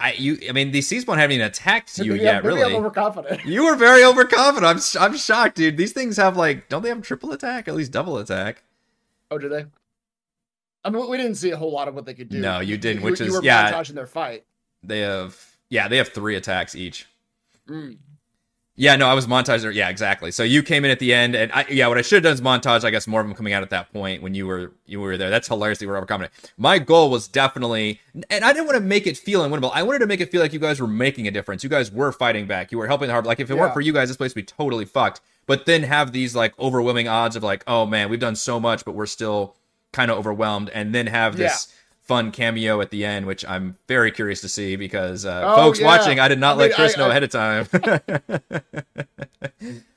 [0.00, 2.62] I you I mean the Sea Spawn haven't even attacked you Maybe yet, I'm- really.
[2.62, 3.44] I'm overconfident.
[3.44, 4.64] You were very overconfident.
[4.64, 5.76] I'm sh- I'm shocked, dude.
[5.76, 7.68] These things have like don't they have triple attack?
[7.68, 8.64] At least double attack.
[9.30, 9.64] Oh, did they?
[10.84, 12.40] I mean, we didn't see a whole lot of what they could do.
[12.40, 13.82] No, you didn't, You, which you is- were yeah.
[13.82, 14.44] their fight.
[14.82, 15.38] They have
[15.68, 17.06] yeah, they have three attacks each.
[17.68, 17.98] Mm.
[18.76, 19.74] Yeah, no, I was montaging.
[19.74, 20.30] Yeah, exactly.
[20.30, 22.32] So you came in at the end, and I, yeah, what I should have done
[22.32, 22.82] is montage.
[22.82, 25.18] I guess more of them coming out at that point when you were you were
[25.18, 25.28] there.
[25.28, 25.78] That's hilarious.
[25.78, 26.32] that You were overconfident.
[26.56, 29.70] My goal was definitely, and I didn't want to make it feel unwinnable.
[29.74, 31.62] I wanted to make it feel like you guys were making a difference.
[31.62, 32.72] You guys were fighting back.
[32.72, 33.26] You were helping the hard.
[33.26, 35.20] Like if it weren't for you guys, this place would be totally fucked.
[35.50, 38.84] But then have these like overwhelming odds of like, oh man, we've done so much,
[38.84, 39.56] but we're still
[39.92, 41.74] kind of overwhelmed, and then have this.
[42.02, 45.78] Fun cameo at the end, which I'm very curious to see because uh, Oh, folks
[45.78, 45.86] yeah.
[45.86, 47.68] watching, I did not I let mean, Chris I- know I- ahead of time.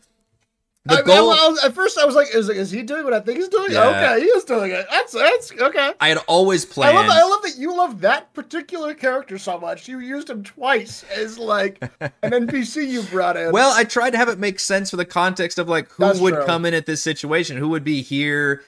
[0.86, 1.32] the I goal.
[1.32, 3.48] I was- at first, I was like, "Is is he doing what I think he's
[3.48, 3.88] doing?" Yeah.
[3.88, 4.86] Okay, he is doing it.
[4.92, 5.94] That's that's okay.
[6.02, 6.96] I had always I planned.
[6.98, 9.88] love, I love that you love that particular character so much.
[9.88, 12.12] You used him twice as like an
[12.48, 13.52] NPC you brought in.
[13.52, 16.20] well, I tried to have it make sense for the context of like who That's
[16.20, 16.46] would true.
[16.46, 18.64] come in at this situation, who would be here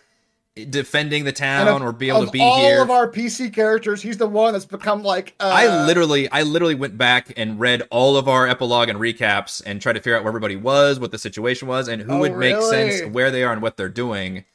[0.70, 2.78] defending the town of- or be able to be all here.
[2.78, 5.36] All of our PC characters, he's the one that's become like.
[5.40, 9.62] Uh, I literally, I literally went back and read all of our epilogue and recaps
[9.66, 12.20] and tried to figure out where everybody was, what the situation was, and who Oh,
[12.20, 14.46] would make sense where they are and what they're doing.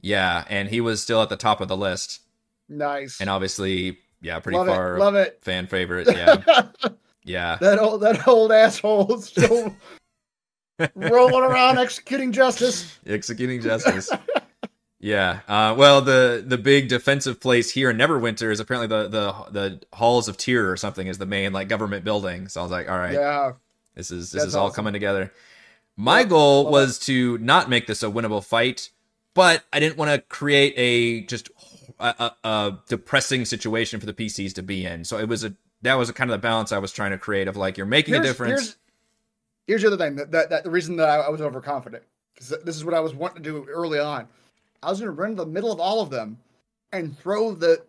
[0.00, 2.20] Yeah, and he was still at the top of the list,
[2.68, 3.20] nice.
[3.20, 5.00] and obviously, yeah, pretty love far it.
[5.00, 5.38] Love it.
[5.42, 6.08] fan favorite.
[6.14, 6.68] Yeah,
[7.24, 7.56] yeah.
[7.60, 9.74] that old that old asshole still
[10.94, 12.98] rolling around executing justice.
[13.06, 14.10] executing justice.
[15.00, 15.40] yeah.
[15.46, 19.80] Uh, well, the the big defensive place here in Neverwinter is apparently the the the
[19.92, 22.48] halls of Tyr or something is the main like government building.
[22.48, 23.52] So I was like, all right, Yeah.
[23.94, 24.76] this is this That's is all awesome.
[24.76, 25.32] coming together.
[25.96, 28.90] My Yep, goal was to not make this a winnable fight,
[29.34, 31.50] but I didn't want to create a just
[32.00, 35.04] a, a, a depressing situation for the PCs to be in.
[35.04, 37.18] So it was a that was a kind of the balance I was trying to
[37.18, 38.60] create of like you're making a difference.
[38.60, 38.76] Here's,
[39.66, 42.02] here's the other thing that, that, that the reason that I, I was overconfident
[42.34, 44.26] because this is what I was wanting to do early on.
[44.82, 46.38] I was going to run to the middle of all of them
[46.92, 47.82] and throw the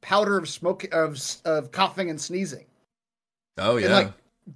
[0.00, 2.66] powder of smoke of of coughing and sneezing
[3.58, 3.86] oh yeah.
[3.86, 4.12] and like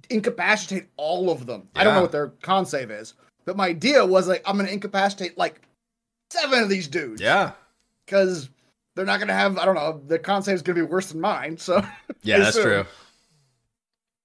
[0.09, 1.67] incapacitate all of them.
[1.75, 4.67] I don't know what their con save is, but my idea was like I'm going
[4.67, 5.61] to incapacitate like
[6.29, 7.21] seven of these dudes.
[7.21, 7.51] yeah.
[8.05, 8.49] because
[8.95, 9.57] they're not going to have.
[9.57, 10.01] I don't know.
[10.07, 11.57] The con save is going to be worse than mine.
[11.57, 11.83] So
[12.21, 12.85] Yeah, that's true.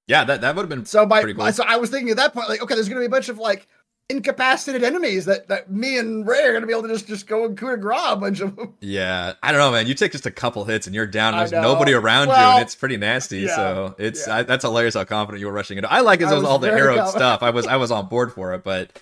[0.06, 1.44] Yeah, that, that would have been So my, Pretty cool.
[1.44, 3.28] my- so I was thinking at that point, like, okay, there's gonna be a bunch
[3.30, 3.66] of like
[4.10, 7.44] incapacitated enemies that, that me and Ray are gonna be able to just just go
[7.46, 8.74] and coup de grace a bunch of them.
[8.80, 9.86] Yeah, I don't know, man.
[9.86, 11.34] You take just a couple hits and you're down.
[11.34, 13.40] I There's nobody around you, and it's pretty nasty.
[13.40, 14.36] yeah, so it's yeah.
[14.36, 15.84] I, that's hilarious how confident you were rushing it.
[15.84, 16.26] I like it.
[16.26, 17.08] I was all the confident.
[17.08, 17.42] stuff.
[17.42, 18.98] I was I was on board for it, but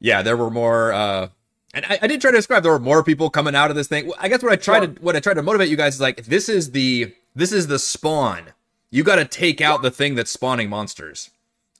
[0.00, 0.92] yeah, there were more.
[0.92, 1.28] uh
[1.74, 3.86] and I, I did try to describe there were more people coming out of this
[3.88, 4.10] thing.
[4.18, 4.86] I guess what I tried Sure.
[4.86, 7.66] to what I tried to motivate you guys is like this is the this is
[7.66, 8.44] the spawn.
[8.90, 11.30] You got to take out the thing that's spawning monsters.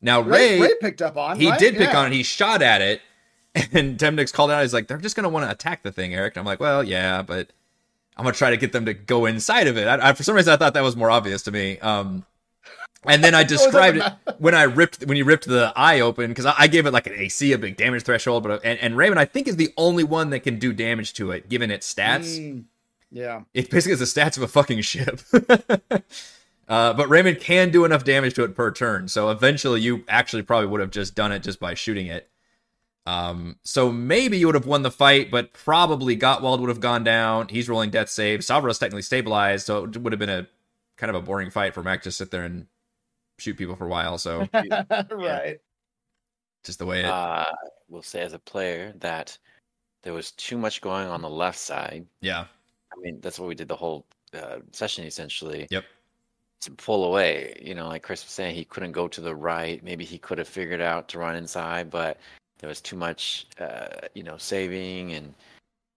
[0.03, 1.37] Now Ray, Ray, Ray picked up on.
[1.37, 1.41] It.
[1.41, 1.59] He right?
[1.59, 1.99] did pick Yeah.
[1.99, 2.13] on it.
[2.13, 3.01] He shot at it,
[3.73, 4.63] and Temnix called out.
[4.63, 6.85] He's like, "They're just gonna want to attack the thing, Eric." And I'm like, "Well,
[6.85, 7.49] yeah, but
[8.17, 10.35] I'm gonna try to get them to go inside of it." I, I, for some
[10.37, 11.79] reason, I thought that was more obvious to me.
[11.81, 12.25] Um,
[13.05, 15.73] and then I It was like described it when I ripped when you ripped the
[15.77, 18.43] eye open because I, I gave it like an AC, a big damage threshold.
[18.43, 21.31] But and, and Raymond, I think, is the only one that can do damage to
[21.31, 22.39] it, given its stats.
[22.39, 22.65] Mm,
[23.11, 23.43] yeah.
[23.55, 25.21] It basically is the stats of a fucking ship.
[26.69, 30.43] uh, but Raymond can do enough damage to it per turn, so eventually you actually
[30.43, 32.29] probably would have just done it just by shooting it.
[33.07, 37.05] Um, so maybe you would have won the fight, but probably Gottwald would have gone
[37.05, 37.49] down.
[37.49, 38.45] He's rolling death save.
[38.45, 40.49] Salvaro's technically stabilized, so it would have been a
[40.97, 42.67] kind of a boring fight for Mac to sit there and
[43.39, 44.19] shoot people for a while.
[44.19, 44.49] So
[45.11, 45.59] right.
[46.65, 47.05] just the way it.
[47.07, 47.45] Uh,
[47.89, 49.39] we'll say as a player that
[50.03, 52.07] there was too much going on the left side.
[52.21, 52.47] yeah,
[52.93, 55.69] I mean, that's what we did the whole uh, session essentially.
[55.71, 55.85] Yep.
[56.67, 59.83] To pull away, you know, like Chris was saying, he couldn't go to the right.
[59.83, 62.19] Maybe he could have figured out to run inside, but
[62.59, 65.35] there was too much, uh, you know, saving and.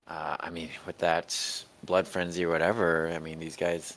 [0.08, 1.38] Uh, I mean, with that
[1.84, 3.96] blood frenzy or whatever, I mean, these guys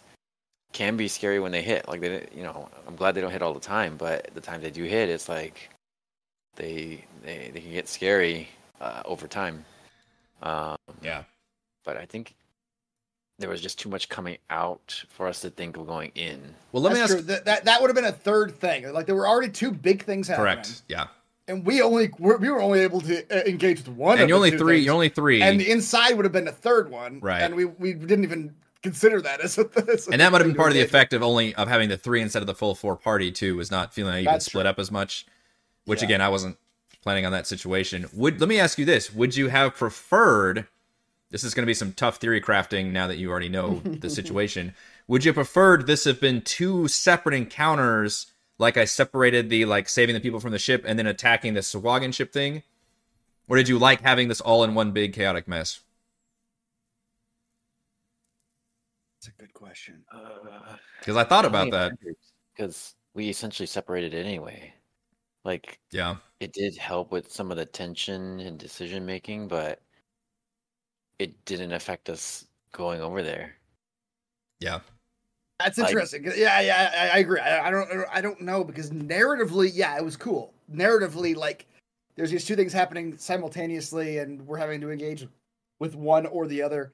[0.72, 1.88] can be scary when they hit.
[1.88, 4.61] Like they, you know, I'm glad they don't hit all the time, but the time
[4.61, 5.70] they do hit, it's like
[6.56, 8.48] they they they can get scary
[8.80, 9.64] uh, over time.
[10.42, 11.24] Um, yeah,
[11.85, 12.35] but I think
[13.42, 16.40] there was just too much coming out for us to think of going in.
[16.72, 17.12] well, let That's me ask.
[17.12, 17.22] true.
[17.35, 18.90] That, that that would have been a third thing.
[18.92, 20.55] Like there were already two big things happening.
[20.55, 20.83] Correct.
[20.88, 21.09] Yeah,
[21.48, 24.12] And we only we're, we were only able to uh, engage with one.
[24.14, 24.76] and of you're the only two three.
[24.76, 24.87] things.
[24.87, 25.42] You're only three.
[25.42, 27.20] And the inside would have been a third one.
[27.20, 27.42] Right.
[27.42, 29.68] And we we didn't even consider that as a.
[29.92, 31.00] As a and that might have been part of the engage with.
[31.00, 33.70] effect of only of having the three instead of the full four party too was
[33.70, 34.70] not feeling even That's split true.
[34.70, 35.26] up as much
[35.85, 36.07] which Yeah.
[36.07, 36.57] again i wasn't
[37.02, 40.66] planning on that situation would let me ask you this would you have preferred
[41.32, 44.10] this is going to be some tough theory crafting now that you already know the
[44.20, 44.74] situation.
[45.08, 48.26] Would you preferred this have been two separate encounters,
[48.58, 51.60] like I separated the like saving the people from the ship and then attacking the
[51.60, 52.62] Sahuagin ship thing,
[53.48, 55.80] or did you like having this all in one big chaotic mess?
[59.16, 60.04] That's a good question.
[60.12, 61.92] Uh, because I thought about that.
[62.54, 64.74] because we essentially separated it anyway.
[65.46, 69.80] Like Yeah, it did help with some of the tension and decision making, but
[71.22, 73.54] it didn't affect us going over there.
[74.61, 74.80] yeah,
[75.58, 76.24] That's Like- interesting.
[76.24, 77.38] 'cause- yeah, yeah, I, I agree.
[77.40, 80.52] I, I don't, I don't know because narratively, yeah, it was cool.
[80.72, 81.66] Narratively, like
[82.16, 85.26] there's these two things happening simultaneously, and we're having to engage
[85.78, 86.92] with one or the other.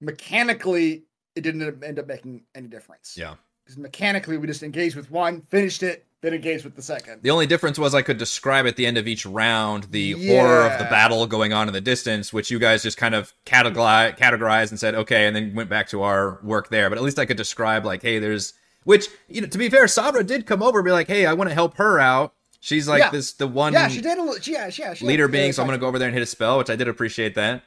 [0.00, 3.16] Mechanically, it didn't end up making any difference.
[3.18, 3.34] yeah.
[3.64, 7.22] because mechanically, we just engaged with one, finished it, engaged with the second.
[7.22, 10.66] The only difference was I could describe at the end of each round the horror
[10.66, 14.16] of the battle going on in the distance, which you guys just kind of categori-
[14.18, 16.88] categorized and said, okay, and then went back to our work there.
[16.88, 18.52] But at least I could describe, like, hey, there's.
[18.84, 21.32] Which, you know, to be fair, Sabra did come over and be like, hey, I
[21.32, 22.34] want to help her out.
[22.60, 23.10] She's like Yeah.
[23.10, 24.32] this, the one yeah, she did a.
[24.42, 26.26] Yeah, yeah, she leader being, so I'm going to go over there and hit a
[26.26, 27.62] spell, which I did appreciate that.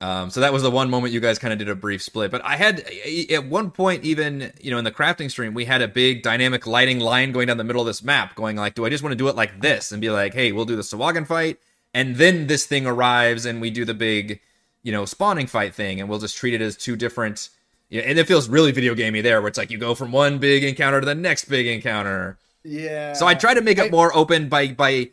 [0.00, 2.30] Um, so that was the one moment you guys kind of did a brief split.
[2.30, 2.84] But I had
[3.30, 6.66] at one point, even you know, in the crafting stream, we had a big dynamic
[6.66, 9.12] lighting line going down the middle of this map, going like, do I just want
[9.12, 11.58] to do it like this and be like, hey, we'll do the Sahuagin fight,
[11.94, 14.40] and then this thing arrives and we do the big,
[14.82, 17.48] you know, spawning fight thing, and we'll just treat it as two different.
[17.88, 20.38] Yeah, and it feels really video gamey there, where it's like you go from one
[20.38, 22.36] big encounter to the next big encounter.
[22.64, 23.14] Yeah.
[23.14, 25.10] So I tried to make it I- more open by by.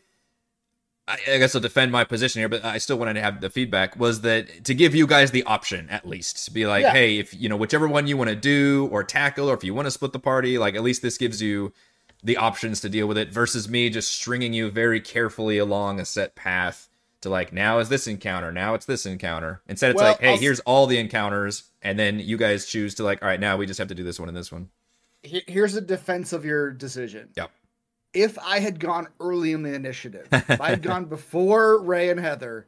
[1.07, 3.49] I I guess I'll defend my position here, but I still wanted to have the
[3.49, 3.97] feedback.
[3.99, 6.91] Was that to give you guys the option at least to be like, Yeah.
[6.91, 9.73] hey, if you know whichever one you want to do or tackle, or if you
[9.73, 11.73] want to split the party, like at least this gives you
[12.23, 16.05] the options to deal with it versus me just stringing you very carefully along a
[16.05, 16.87] set path
[17.19, 19.61] to like now is this encounter, now it's this encounter.
[19.67, 22.95] Instead, it's Well, like, hey, I'll here's all the encounters, and then you guys choose
[22.95, 24.69] to like, all right, now we just have to do this one and this one.
[25.21, 27.29] Here's a defense of your decision.
[27.35, 27.51] Yep.
[28.13, 32.19] If I had gone early in the initiative, if I had gone before Ray and
[32.19, 32.65] Heather,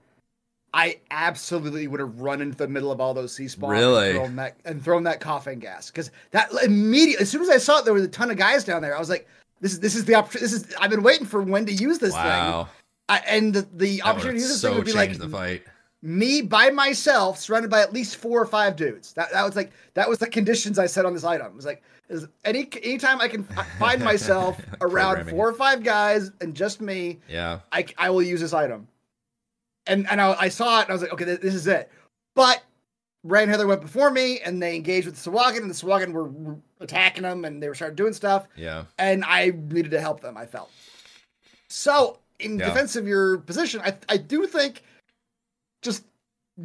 [0.73, 4.09] I absolutely would have run into the middle of all those sea spawns Really?
[4.09, 7.57] and thrown that and thrown that coughing gas because that immediately as soon as I
[7.57, 8.95] saw it, there was a ton of guys down there.
[8.95, 9.27] I was like,
[9.61, 10.45] "This is this is the opportunity.
[10.51, 12.67] This is I've been waiting for when to use this thing." Wow,
[13.07, 15.63] I, and the, opportunity to use this so thing would be like the fight.
[16.01, 19.13] me by myself, surrounded by at least four or five dudes.
[19.13, 21.47] That that was like that was the conditions I set on this item.
[21.47, 21.83] It was like
[22.43, 23.43] any anytime I can
[23.79, 27.59] find myself around four or five guys and just me, Yeah.
[27.71, 28.87] I I will use this item.
[29.87, 31.91] And and I, I saw it and I was like, okay, this, this is it.
[32.35, 32.63] But
[33.23, 36.11] Ray and Heather went before me and they engaged with the Sahuagin and the Sahuagin
[36.11, 38.85] were were attacking them and they were started doing stuff Yeah.
[38.97, 40.37] and I needed to help them.
[40.37, 40.69] I felt
[41.69, 42.65] so in Yeah.
[42.67, 43.81] defense of your position.
[43.83, 44.83] I I do think
[45.81, 46.03] just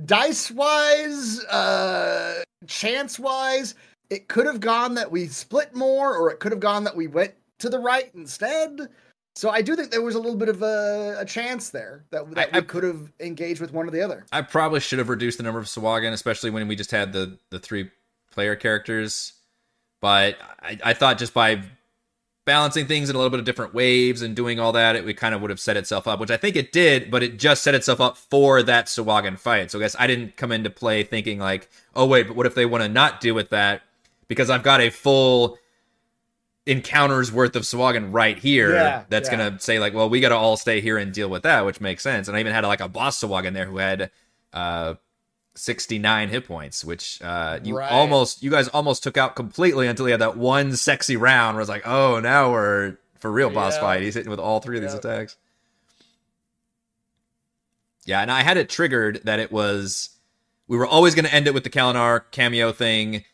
[0.05, 3.75] dice wise, uh, chance wise,
[4.11, 7.07] it could have gone that we split more, or it could have gone that we
[7.07, 8.89] went to the right instead.
[9.37, 12.29] So I do think there was a little bit of a, a chance there that,
[12.35, 14.27] that I- we I- could have engaged with one or the other.
[14.33, 17.39] I probably should have reduced the number of Sahuagin, especially when we just had the
[17.51, 17.91] the three
[18.33, 19.35] player characters.
[20.01, 21.63] But I, I thought just by
[22.47, 25.15] balancing things in a little bit of different waves and doing all that, it, it
[25.15, 27.63] kind of would have set itself up, which I think it did, but it just
[27.63, 29.71] set itself up for that Sahuagin fight.
[29.71, 32.55] So I guess I didn't come into play thinking like, oh wait, but what if
[32.55, 33.83] they want to not deal with that?
[34.31, 35.59] Because I've got a full
[36.65, 39.37] encounters worth of Sahuagin right here Yeah, that's yeah.
[39.37, 42.03] gonna say like, well, we gotta all stay here and deal with that, which makes
[42.05, 42.29] sense.
[42.29, 44.13] And I even had like a boss Sawagan there who had
[44.53, 44.95] uh
[45.57, 47.91] 69 hit points, which uh you Right.
[47.91, 51.63] almost you guys almost took out completely until he had that one sexy round where
[51.63, 53.81] it's like, oh now we're for real boss Yeah.
[53.81, 54.03] fight.
[54.03, 55.37] He's hitting with all three of these attacks.
[58.05, 60.11] Yeah, and I had it triggered that it was
[60.69, 63.25] we were always going to end it with the Kalinar cameo thing.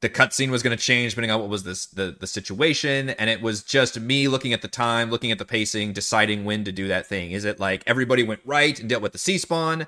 [0.00, 3.28] The cutscene was going to change depending on what was this the the situation, and
[3.28, 6.72] it was just me looking at the time, looking at the pacing, deciding when to
[6.72, 7.32] do that thing.
[7.32, 9.86] Is it like everybody went right and dealt with the sea spawn,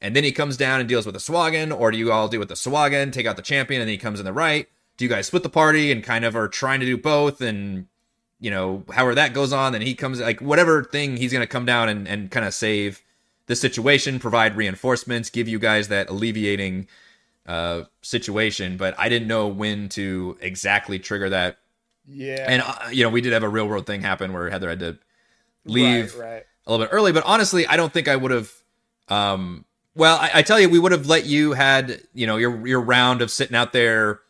[0.00, 2.40] and then he comes down and deals with the Sahuagin, or do you all deal
[2.40, 4.68] with the Sahuagin, take out the champion, and then he comes in the right?
[4.96, 7.86] Do you guys split the party and kind of are trying to do both and
[8.42, 11.64] you know, however that goes on, then he comes like whatever thing he's gonna come
[11.64, 13.00] down and, and kind of save
[13.46, 16.88] the situation, provide reinforcements, give you guys that alleviating
[17.46, 18.76] uh situation.
[18.76, 21.58] But I didn't know when to exactly trigger that.
[22.06, 22.44] Yeah.
[22.48, 24.80] And uh, you know, we did have a real world thing happen where Heather had
[24.80, 24.98] to
[25.64, 26.42] leave Right, right.
[26.66, 28.52] a little bit early, but honestly, I don't think I would have.
[29.08, 32.66] Um, well, I, I tell you, we would have let you had you know your
[32.66, 34.20] your round of sitting out there,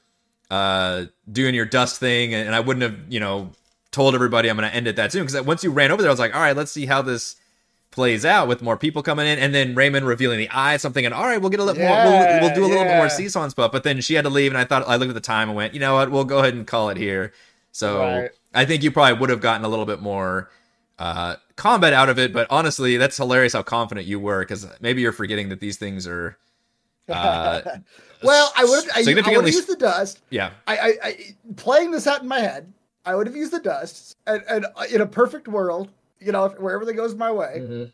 [0.50, 3.52] uh, doing your dust thing, and I wouldn't have you know
[3.90, 6.10] told everybody I'm going to end it that soon because once you ran over there,
[6.10, 7.36] I was like, all right, let's see how this
[7.92, 11.14] plays out with more people coming in, and then Raymond revealing the eye, something, and
[11.14, 13.08] all right, we'll get a little more, we'll, we'll do a little bit more yeah.
[13.08, 13.70] seesaw and stuff.
[13.70, 15.56] But then she had to leave, and I thought I looked at the time and
[15.56, 17.32] went, you know what, we'll go ahead and call it here.
[17.70, 18.30] So Right.
[18.52, 20.50] I think you probably would have gotten a little bit more
[20.98, 22.32] uh, combat out of it.
[22.32, 26.06] But honestly, that's hilarious how confident you were because maybe you're forgetting that these things
[26.06, 26.36] are.
[27.08, 27.60] Uh,
[28.22, 30.20] well, I would have I significantly- used the dust.
[30.30, 31.16] yeah, I, I, I
[31.56, 32.72] playing this out in my head,
[33.04, 35.90] I would have used the dust, and, and uh, in a perfect world,
[36.24, 37.90] you know, if, where everything goes my way,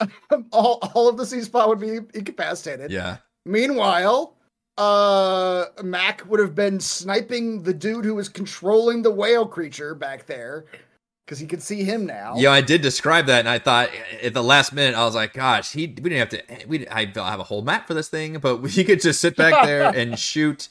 [0.52, 2.90] all all of the sea spawn would be incapacitated.
[2.90, 3.18] yeah.
[3.44, 4.36] Meanwhile,
[4.76, 10.26] uh, Mac would have been sniping the dude who was controlling the whale creature back
[10.26, 10.66] there,
[11.24, 12.34] because he could see him now.
[12.36, 13.90] Yeah, I did describe that, and I thought
[14.22, 16.66] at the last minute I was like, "Gosh, he we didn't have to.
[16.66, 19.62] We I have a whole map for this thing, but he could just sit back
[19.66, 20.68] there and shoot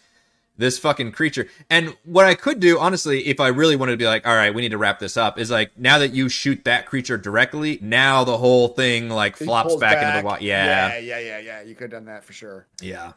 [0.57, 4.05] this fucking creature." And what I could do, honestly, if I really wanted to be
[4.05, 6.63] like, "All right, we need to wrap this up," is like now that you shoot
[6.65, 10.43] that creature directly, now the whole thing like He flops pulls back, into the water.
[10.43, 11.61] Yeah, yeah, yeah, yeah, yeah.
[11.61, 12.67] You could have done that for sure.
[12.81, 13.13] yeah.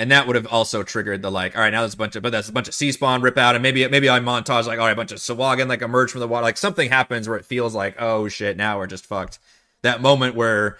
[0.00, 2.22] And that would have also triggered the like, all right, now there's a bunch of,
[2.22, 4.78] but that's a bunch of sea spawn rip out, and maybe maybe I montage like,
[4.78, 7.36] all right, a bunch of Sahuagin like emerge from the water, like something happens where
[7.36, 9.40] it feels like, oh shit, now we're just fucked.
[9.82, 10.76] That moment where,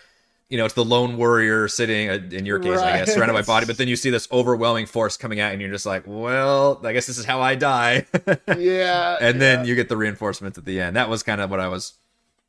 [0.48, 3.14] you know, it's the lone warrior sitting, uh, in your case, I guess, Right.
[3.14, 5.70] surrounded by body, but then you see this overwhelming force coming at, you and you're
[5.70, 8.06] just like, well, I guess this is how I die.
[8.56, 9.64] Yeah, and then yeah.
[9.64, 10.96] you get the reinforcements at the end.
[10.96, 11.94] That was kind of what I was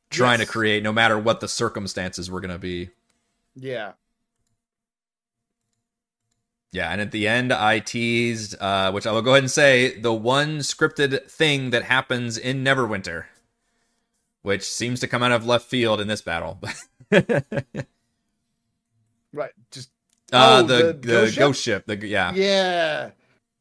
[0.08, 0.48] trying Yes.
[0.48, 2.90] to create, no matter what the circumstances were gonna be.
[3.54, 3.92] yeah.
[6.72, 9.98] Yeah, and at the end, I teased, uh, which I will go ahead and say,
[9.98, 13.24] the one scripted thing that happens in Neverwinter,
[14.42, 16.60] which seems to come out of left field in this battle.
[17.12, 17.20] uh,
[19.32, 19.52] Right.
[19.70, 19.90] Just
[20.28, 21.84] the Oh, the the, ghost ghost, ship?
[21.86, 23.10] ship, the yeah, yeah.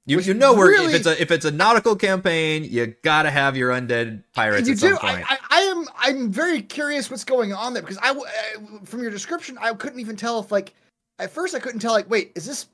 [0.05, 2.95] you which you know where really- if it's a if it's a nautical campaign, you
[3.03, 4.97] gotta have your undead pirates you at some do.
[4.97, 5.31] point.
[5.31, 5.85] I, I, I am.
[5.97, 9.73] I'm very curious what's going on there because I, w- uh, from your description, I
[9.73, 10.73] couldn't even tell if like,
[11.19, 12.67] at first I couldn't tell like, wait, is this?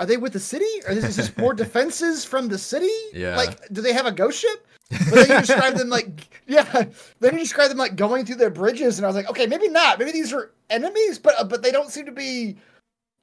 [0.00, 0.64] Are they with the city?
[0.86, 2.90] Or is this, is this more defenses from the city?
[3.12, 3.36] Yeah.
[3.36, 4.66] Like, do they have a ghost ship?
[4.90, 6.84] But then you describe them like, yeah.
[7.20, 9.68] Then you describe them like going through their bridges, and I was like, okay, maybe
[9.68, 9.98] not.
[9.98, 12.56] Maybe these are enemies, but uh, but they don't seem to be.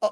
[0.02, 0.10] uh,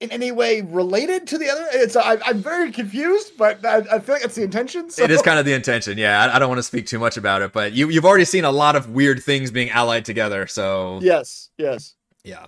[0.00, 3.98] In any way related to the other, it's I, I'm very confused, but I, I
[4.00, 4.90] feel like it's the intention.
[4.90, 5.04] So.
[5.04, 6.20] It is kind of the intention, yeah.
[6.24, 8.44] I, I don't want to speak too much about it, but you you've already seen
[8.44, 11.94] a lot of weird things being allied together, so yes, yes.
[12.24, 12.46] Yeah.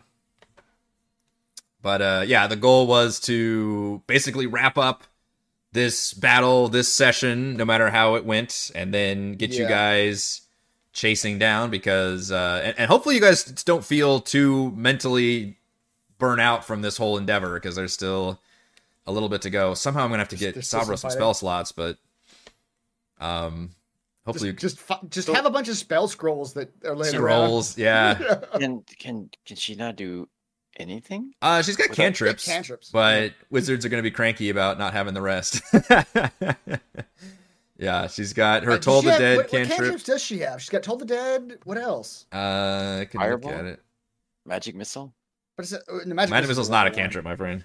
[1.81, 5.05] But uh yeah, the goal was to basically wrap up
[5.72, 10.42] this battle, this session, no matter how it went, and then get you guys
[10.92, 15.57] chasing down because uh and, and hopefully you guys don't feel too mentally
[16.18, 18.40] burn out from this whole endeavor because there's still
[19.07, 19.74] a little bit to go.
[19.74, 21.98] Somehow I'm gonna have to get There's still some some spell slots, but
[23.20, 23.70] um
[24.26, 27.78] hopefully just just, fu- just have a bunch of spell scrolls that are laying scrolls,
[27.78, 28.20] yeah.
[28.20, 28.44] around.
[28.59, 30.28] Can can can she not do
[30.78, 31.32] anything?
[31.42, 32.90] Uh, she's got Without- cantrips, cantrips.
[32.90, 35.60] but wizards are going to be cranky about not having the rest.
[37.78, 40.22] yeah, she's got her Uh, does Toll she the have- Dead what, what cantrips does
[40.22, 40.60] she have?
[40.60, 41.58] She's got Toll the Dead.
[41.64, 42.26] What else?
[42.32, 43.50] Uh, I can look Fireball?
[43.52, 43.82] at it.
[44.46, 45.12] Magic missile?
[45.56, 45.82] What is it?
[45.88, 47.02] Uh, the magic, Magic Missile's Missile's not a level one.
[47.04, 47.64] cantrip, my friend.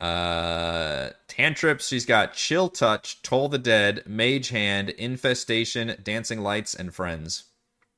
[0.00, 1.88] Uh, cantrips.
[1.88, 7.44] She's got Chill Touch, Toll the Dead, Mage Hand, Infestation, Dancing Lights, and Friends.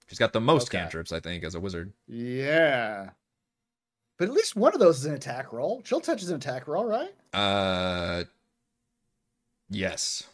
[0.08, 0.78] She's got the most Okay.
[0.78, 1.92] cantrips, I think, as a wizard.
[2.08, 3.10] Yeah.
[4.20, 5.80] But at least one of those is an attack roll.
[5.80, 7.10] Chill touch is an attack roll, right?
[7.32, 8.24] Uh,
[9.70, 10.24] yes.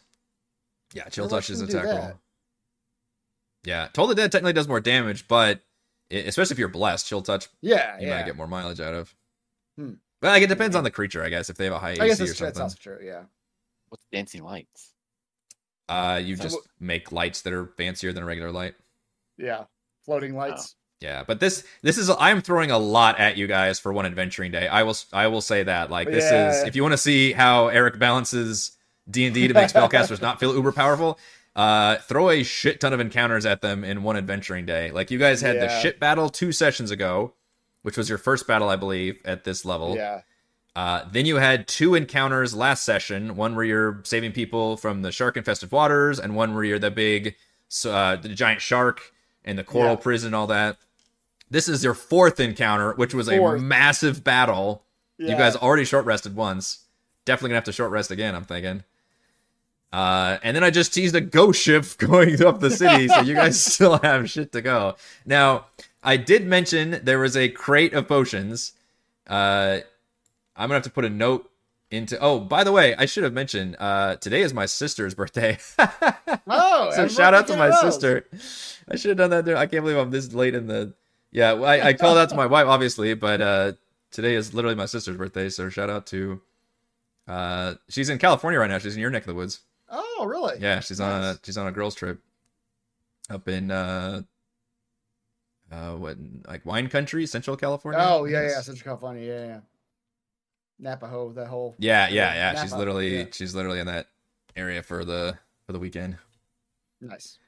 [0.93, 2.19] Yeah, Chill Touch is shouldn't attack roll.
[3.63, 5.61] Yeah, Toll the Dead technically does more damage, but
[6.11, 8.17] i- especially if you're blessed, Chill Touch Yeah, you yeah.
[8.17, 9.15] might get more mileage out of.
[9.77, 9.93] Hmm.
[10.19, 11.49] But like, it depends on the creature, I guess.
[11.49, 12.99] If they have a high I guess AC or that's, that's something, also true.
[13.07, 13.23] Yeah.
[13.87, 14.91] What's dancing lights?
[15.87, 18.75] uh, you So just make lights that are fancier than a regular light.
[19.37, 19.63] Yeah.
[20.03, 20.75] Floating lights.
[20.99, 24.51] Yeah, but this this is I'm throwing a lot at you guys for one adventuring
[24.51, 24.67] day.
[24.67, 27.67] I will I will say that like this is if you want to see how
[27.67, 28.71] Eric balances
[29.09, 31.19] D and D to make spellcasters not feel uber powerful,
[31.55, 34.89] uh, throw a shit ton of encounters at them in one adventuring day.
[34.89, 35.79] Like you guys had the Yeah.
[35.81, 37.33] shit battle two sessions ago,
[37.83, 39.95] which was your first battle, I believe, at this level.
[39.95, 40.21] Yeah.
[40.75, 43.35] Uh, then you had two encounters last session.
[43.35, 46.91] One where you're saving people from the shark infested waters, and one where you're the
[46.91, 47.35] big,
[47.85, 49.11] uh, the giant shark
[49.45, 49.95] and the coral Yeah.
[49.95, 50.77] prison, all that.
[51.49, 53.59] This is your fourth encounter, which was Fourth.
[53.59, 54.83] a massive battle.
[55.17, 56.85] You guys already short rested once.
[57.25, 58.35] Definitely gonna have to short rest again.
[58.35, 58.83] I'm thinking.
[59.91, 63.33] Uh, and then I just teased a ghost ship going up the city, so you
[63.33, 64.95] guys still have shit to go.
[65.25, 65.65] Now,
[66.03, 68.73] I did mention there was a crate of potions.
[69.25, 69.79] Uh,
[70.55, 71.49] I'm gonna have to put a note
[71.89, 72.19] into.
[72.19, 73.77] Oh, by the way, I should have mentioned.
[73.79, 75.57] Uh, today is my sister's birthday.
[76.49, 78.25] Oh, so shout out to my sister.
[78.89, 79.43] I should have done that.
[79.43, 79.57] There.
[79.57, 80.93] I can't believe I'm this late in the.
[81.31, 83.73] Yeah, I, I called out to my wife, obviously, but uh,
[84.11, 85.49] today is literally my sister's birthday.
[85.49, 86.41] So shout out to.
[87.27, 88.77] Uh, she's in California right now.
[88.77, 89.61] She's in your neck of the woods.
[89.89, 90.59] Oh, really?
[90.59, 92.19] Yeah, she's on a she's on a girls trip
[93.29, 94.21] up in uh
[95.71, 96.17] uh what
[96.47, 97.99] like wine country, Central California.
[98.01, 98.61] Oh, yeah, yeah.
[98.61, 99.59] Central California, yeah, yeah.
[100.79, 101.75] Napa that whole.
[101.79, 102.61] Yeah, yeah, yeah.
[102.61, 103.25] She's literally yeah.
[103.31, 104.07] she's literally in that
[104.55, 106.17] area for the for the weekend.
[107.01, 107.39] Nice.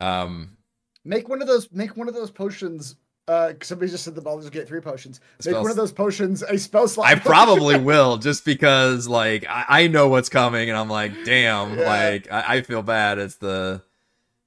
[0.00, 0.56] Um
[1.04, 1.70] Make one of those.
[1.70, 2.96] Make one of those potions.
[3.26, 5.18] Uh, somebody just said the Baldur's Gate three potions.
[5.38, 7.06] Make Spells- one of those potions a spell slot.
[7.06, 11.78] I probably will just because like I, I know what's coming and I'm like, damn,
[11.78, 11.86] Yeah.
[11.86, 13.18] like I, I feel bad.
[13.18, 13.82] It's the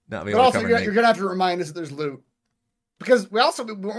[0.09, 2.21] not being But also, you're, and you're gonna have to remind us that there's loot
[2.99, 3.91] because we also we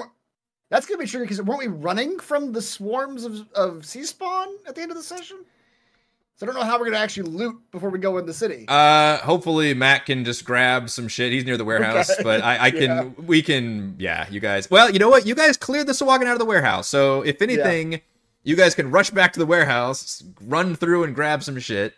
[0.71, 4.49] that's gonna be tricky because weren't we running from the swarms of of sea spawn
[4.69, 5.39] at the end of the session?
[6.39, 8.65] So I don't know how we're gonna actually loot before we go in the city.
[8.69, 11.33] Uh, hopefully Matt can just grab some shit.
[11.33, 12.23] He's near the warehouse, Okay.
[12.23, 13.03] but I, I can, Yeah.
[13.27, 14.71] we can, yeah, you guys.
[14.71, 15.27] Well, you know what?
[15.27, 18.01] You guys cleared the Sahuagin out of the warehouse, so if anything,
[18.45, 21.95] you guys can rush back to the warehouse, run through and grab some shit.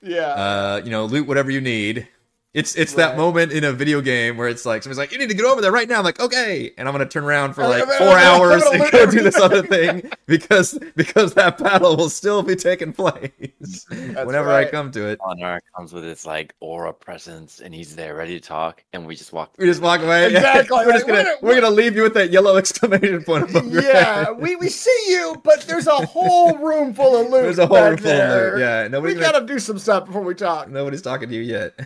[0.00, 0.20] yeah.
[0.28, 2.08] Uh, you know, loot whatever you need.
[2.54, 5.30] It's it's that moment in a video game where it's like somebody's like, you need
[5.30, 5.98] to get over there right now.
[5.98, 9.10] I'm like, okay, and I'm gonna turn around for oh, like four hours and go
[9.10, 14.66] do this other thing because because that battle will still be taking place whenever I
[14.66, 15.18] come to it.
[15.22, 19.16] Honor comes with his like aura presence, and he's there ready to talk, and we
[19.16, 19.54] just walk.
[19.56, 20.26] We just walk away.
[20.26, 20.84] Exactly.
[20.84, 23.82] we're just gonna we're we're gonna leave you with that yellow exclamation point above your
[23.82, 24.38] yeah, head.
[24.38, 27.42] we, we see you, but there's a whole room full of loot.
[27.42, 28.52] There's a whole room full of there.
[28.52, 28.60] loot.
[28.60, 30.68] Yeah, we nobody gonna, gotta do some stuff before we talk.
[30.68, 31.78] nobody's talking to you yet.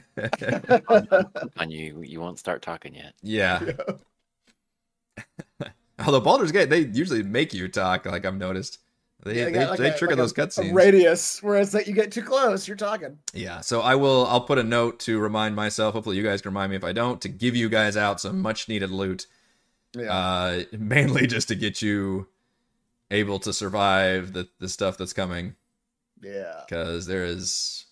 [1.57, 2.03] On you.
[2.03, 3.15] You won't start talking yet.
[3.23, 3.61] yeah.
[6.05, 8.05] Although Baldur's Gate, they usually make you talk.
[8.05, 8.79] Like I've noticed,
[9.25, 10.75] they Yeah, they, got like they a- trigger like those A cutscenes.
[10.75, 13.19] radius, whereas that you get too close, you're talking.
[13.33, 14.27] Yeah, so I will.
[14.27, 15.95] I'll put a note to remind myself.
[15.95, 18.43] Hopefully, you guys can remind me if I don't to give you guys out some
[18.43, 19.27] much needed loot.
[19.97, 20.13] Yeah.
[20.13, 22.29] Uh, mainly just to get you
[23.11, 25.55] able to survive the the stuff that's coming.
[26.23, 26.61] yeah.
[26.69, 27.87] because there is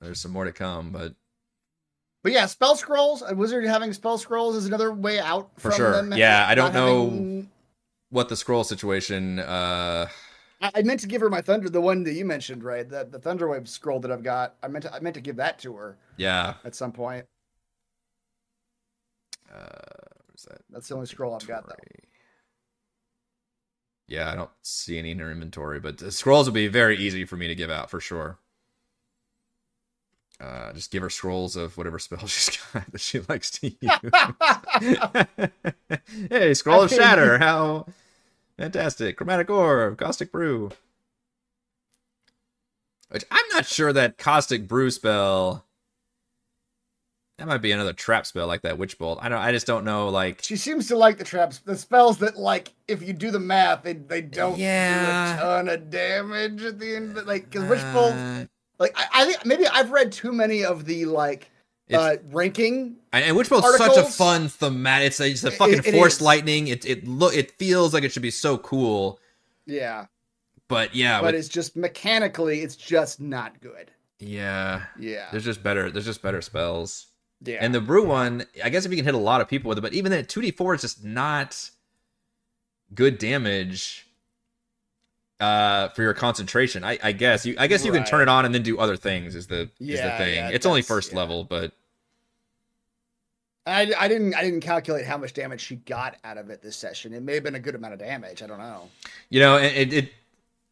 [0.00, 1.14] there's some more to come but
[2.22, 3.22] But yeah, spell scrolls.
[3.26, 6.04] A wizard having spell scrolls is another way out For sure.
[6.14, 7.50] Yeah, I don't know- having-
[8.10, 10.08] what the scroll situation uh
[10.62, 12.88] I, I meant to give her my thunder, the one that you mentioned, right?
[12.88, 14.56] The the thunderwave scroll that I've got.
[14.62, 17.26] I meant to I meant to give that to her yeah at some point.
[19.54, 19.58] uh
[20.48, 21.74] that That's the only scroll I've got though.
[24.06, 27.36] Yeah i don't see any in her inventory but scrolls will be very easy for
[27.36, 28.38] me to give out for sure
[30.40, 33.90] uh just give her scrolls of whatever spell she's got that she likes to use
[36.30, 37.86] hey scroll of shatter how
[38.56, 40.70] fantastic chromatic orb caustic brew
[43.10, 45.64] which i'm not sure that caustic brew spell
[47.38, 49.84] that might be another trap spell like that witch bolt i don't i just don't
[49.84, 53.30] know like She seems to like the traps, the spells that like if you do
[53.30, 55.36] the math, they they don't Yeah.
[55.36, 57.14] do a ton of damage at the end.
[57.14, 58.44] But like, because witch bolt, uh,
[58.78, 61.50] like I, I think maybe I've read too many of the like
[61.92, 62.96] uh ranking.
[63.12, 66.20] and, and witch bolt's such a fun thematic it's a, it's a fucking it force
[66.20, 66.68] lightning.
[66.68, 69.18] It it look it feels like it should be so cool.
[69.66, 70.06] Yeah,
[70.68, 73.90] but yeah but with- it's just mechanically, it's just not good.
[74.18, 74.84] yeah.
[74.98, 77.06] Yeah, there's just better there's just better spells.
[77.40, 77.58] Yeah.
[77.60, 79.78] And the brew one, I guess if you can hit a lot of people with
[79.78, 81.70] it, but even then, two D four is just not
[82.94, 84.07] good damage
[85.40, 86.84] uh, for your concentration.
[86.84, 88.96] I, I guess you, I guess you can turn it on and then do other
[88.96, 89.34] things.
[89.34, 90.34] Is the is the thing?
[90.34, 91.18] yeah, it's only first yeah.
[91.18, 91.72] level, but
[93.66, 96.76] I, I didn't I didn't calculate how much damage she got out of it this
[96.76, 97.12] session.
[97.12, 98.42] It may have been a good amount of damage.
[98.42, 98.88] I don't know.
[99.28, 100.12] you know, it, it, it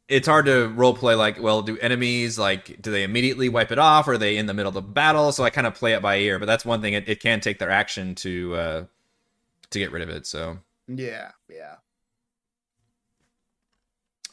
[0.09, 1.15] it's hard to role play.
[1.15, 4.09] Like, well, do enemies like do they immediately wipe it off?
[4.09, 5.31] Or are they in the middle of the battle?
[5.33, 6.39] So I kind of play it by ear.
[6.39, 6.95] But that's one thing.
[6.95, 8.85] It, it can take their action to uh,
[9.71, 10.27] to get rid of it.
[10.27, 10.59] So
[10.89, 11.77] Yeah, yeah.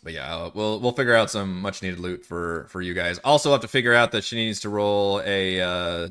[0.03, 3.19] But yeah, we'll we'll figure out some much needed loot for for you guys.
[3.19, 6.07] Also, have to figure out that she needs to roll a uh,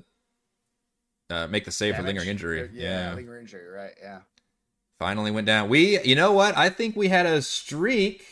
[1.28, 2.62] uh make the save for lingering injury.
[2.62, 3.68] Or- Yeah, lingering injury.
[3.68, 3.92] Right.
[4.00, 4.20] Yeah.
[4.98, 5.68] finally went down.
[5.68, 6.56] We, you know what?
[6.56, 8.24] I think we had a streak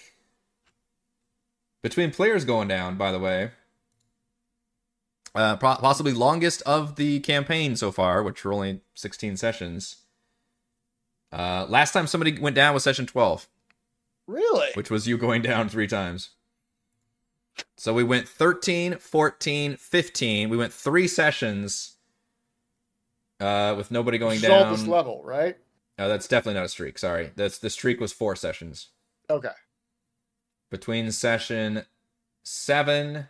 [1.83, 2.97] between players going down.
[2.97, 3.51] By the way,
[5.35, 9.97] uh, pro- possibly longest of the campaign so far, which were only sixteen sessions.
[11.31, 13.47] Uh, last time somebody went down was session twelve.
[14.31, 14.71] Really?
[14.75, 16.31] which was you going down three times.
[17.77, 20.49] So we went 13, 14, 15.
[20.49, 21.97] We went three sessions
[23.41, 24.73] uh, with nobody going all down.
[24.73, 25.57] this level, right?
[25.99, 26.99] No, that's definitely not a streak.
[26.99, 27.33] Sorry.
[27.35, 28.89] That's the streak was four sessions.
[29.29, 29.51] Okay.
[30.71, 31.83] Between session
[32.43, 33.29] seven, let's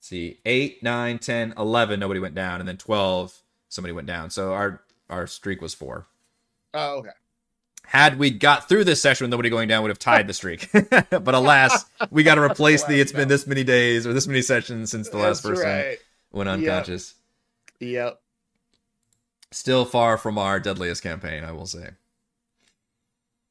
[0.00, 4.30] see, eight, nine, 10, 11, nobody went down, and then 12, somebody went down.
[4.30, 6.06] So our our streak was four.
[6.72, 7.10] Oh, okay.
[7.86, 10.68] Had we got through this session with nobody going down, would have tied the streak.
[11.10, 13.00] but alas, we got to replace the.
[13.00, 15.98] It's been this many days or this many sessions since the last That's person right.
[16.32, 17.14] went unconscious.
[17.80, 18.20] Yep.
[19.52, 21.90] Still far from our deadliest campaign, I will say.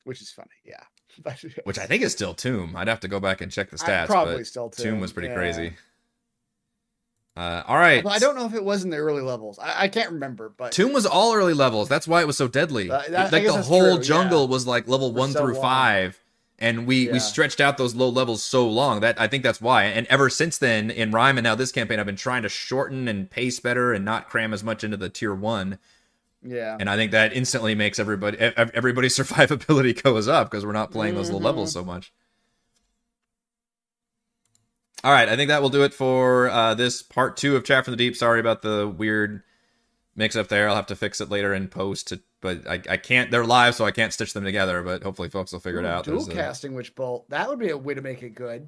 [0.04, 0.50] Which is funny.
[0.66, 0.84] Yeah.
[1.64, 2.76] Which I think is still Tomb.
[2.76, 4.08] I'd have to go back and check the stats.
[4.08, 4.84] probably but still too.
[4.84, 5.36] Tomb was pretty yeah.
[5.36, 5.74] crazy.
[7.36, 8.04] Uh, all right.
[8.06, 9.58] Although I don't know if it was in the early levels.
[9.58, 11.90] I, I can't remember, but Tomb was all early levels.
[11.90, 12.92] That's why it was so deadly.
[12.92, 14.50] Uh, that- like the whole true, jungle yeah.
[14.50, 15.62] was like level one so through long.
[15.64, 16.22] five,
[16.60, 17.14] and we Yeah.
[17.14, 19.86] we stretched out those low levels so long that I think that's why.
[19.86, 23.08] And ever since then, in Rime and now this campaign, I've been trying to shorten
[23.08, 25.80] and pace better and not cram as much into the tier one.
[26.46, 26.78] yeah.
[26.80, 31.16] And I think that instantly makes everybody everybody's survivability goes up because we're not playing
[31.16, 31.80] those low levels Mm-hmm.
[31.80, 32.14] so much.
[35.04, 37.84] All right, I think that will do it for uh, this part two of Chat
[37.86, 38.16] from the Deep.
[38.16, 39.44] Sorry about the weird
[40.16, 40.70] mix up there.
[40.70, 42.08] I'll have to fix it later in post.
[42.10, 43.30] To, but I, I can't.
[43.30, 44.82] They're live, so I can't stitch them together.
[44.82, 46.06] But hopefully, folks will figure it out.
[46.06, 47.30] Dual There's a- casting witch bolt.
[47.30, 48.68] That would be a way to make it good.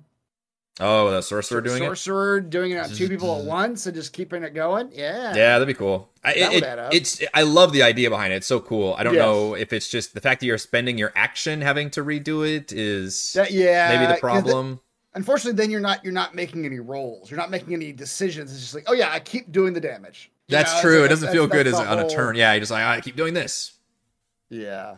[0.81, 1.85] oh, the sorcerer doing it.
[1.85, 4.89] Sorcerer doing it on two people at once and just keeping it going.
[4.91, 5.29] Yeah.
[5.33, 6.09] Yeah, that'd be cool.
[6.21, 6.93] I, That would it, add up.
[6.93, 8.37] it's I love the idea behind it.
[8.37, 8.93] It's so cool.
[8.97, 9.21] I don't Yes.
[9.21, 12.73] know if it's just the fact that you're spending your action having to redo it
[12.73, 13.97] is That- yeah.
[13.97, 14.81] maybe the- problem.
[15.15, 17.31] Unfortunately, then you're not you're not making any rolls.
[17.31, 18.51] You're not making any decisions.
[18.51, 20.31] It's just like, oh yeah, I keep doing the damage.
[20.47, 21.03] You That's know, true.
[21.03, 22.35] It doesn't feel good as on a turn.
[22.35, 23.73] Yeah, you're just like, "Ah, I keep doing this.
[24.49, 24.97] Yeah.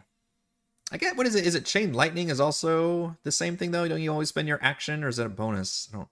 [0.91, 1.45] I get what is it?
[1.45, 3.87] Is it chain lightning is also the same thing though?
[3.87, 5.89] Don't you always spend your action or is that a bonus?
[5.93, 6.07] I don't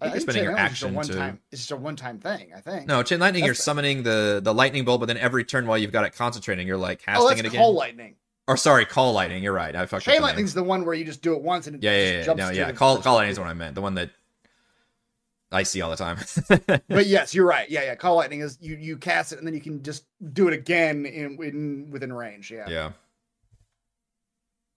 [0.00, 1.40] I think you're spending your Lightning just a action one to time.
[1.52, 2.52] It's just a one time thing.
[2.54, 2.86] I think.
[2.86, 5.78] No, chain lightning, That's you're summoning the the lightning bolt, but then every turn while
[5.78, 7.60] you've got it concentrating, you're like casting Oh, that's it again.
[7.60, 8.16] call lightning.
[8.46, 9.42] Or sorry, call lightning.
[9.42, 9.74] You're right.
[9.74, 11.76] I fucked up Chain the lightning's the one where you just do it once and
[11.76, 12.22] it Yeah, yeah, yeah.
[12.24, 12.72] jumps No, yeah.
[12.72, 13.74] Call call lightning is what I meant.
[13.74, 14.10] The one that
[15.50, 16.18] I see all the time.
[16.88, 17.68] But yes, you're right.
[17.70, 17.94] Yeah, yeah.
[17.94, 21.06] Call lightning is you you cast it and then you can just do it again
[21.06, 22.50] in, in within range.
[22.50, 22.68] Yeah.
[22.68, 22.92] Yeah.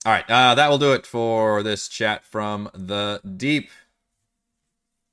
[0.06, 3.70] All right, uh, that will do it for this chat from the deep.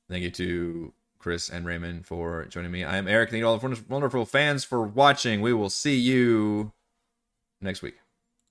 [0.08, 2.84] Thank you to Chris and Raymond for joining me.
[2.84, 3.30] I am Eric.
[3.30, 5.40] Thank you to all the wonderful fans for watching.
[5.40, 6.72] We will see you
[7.60, 7.96] next week.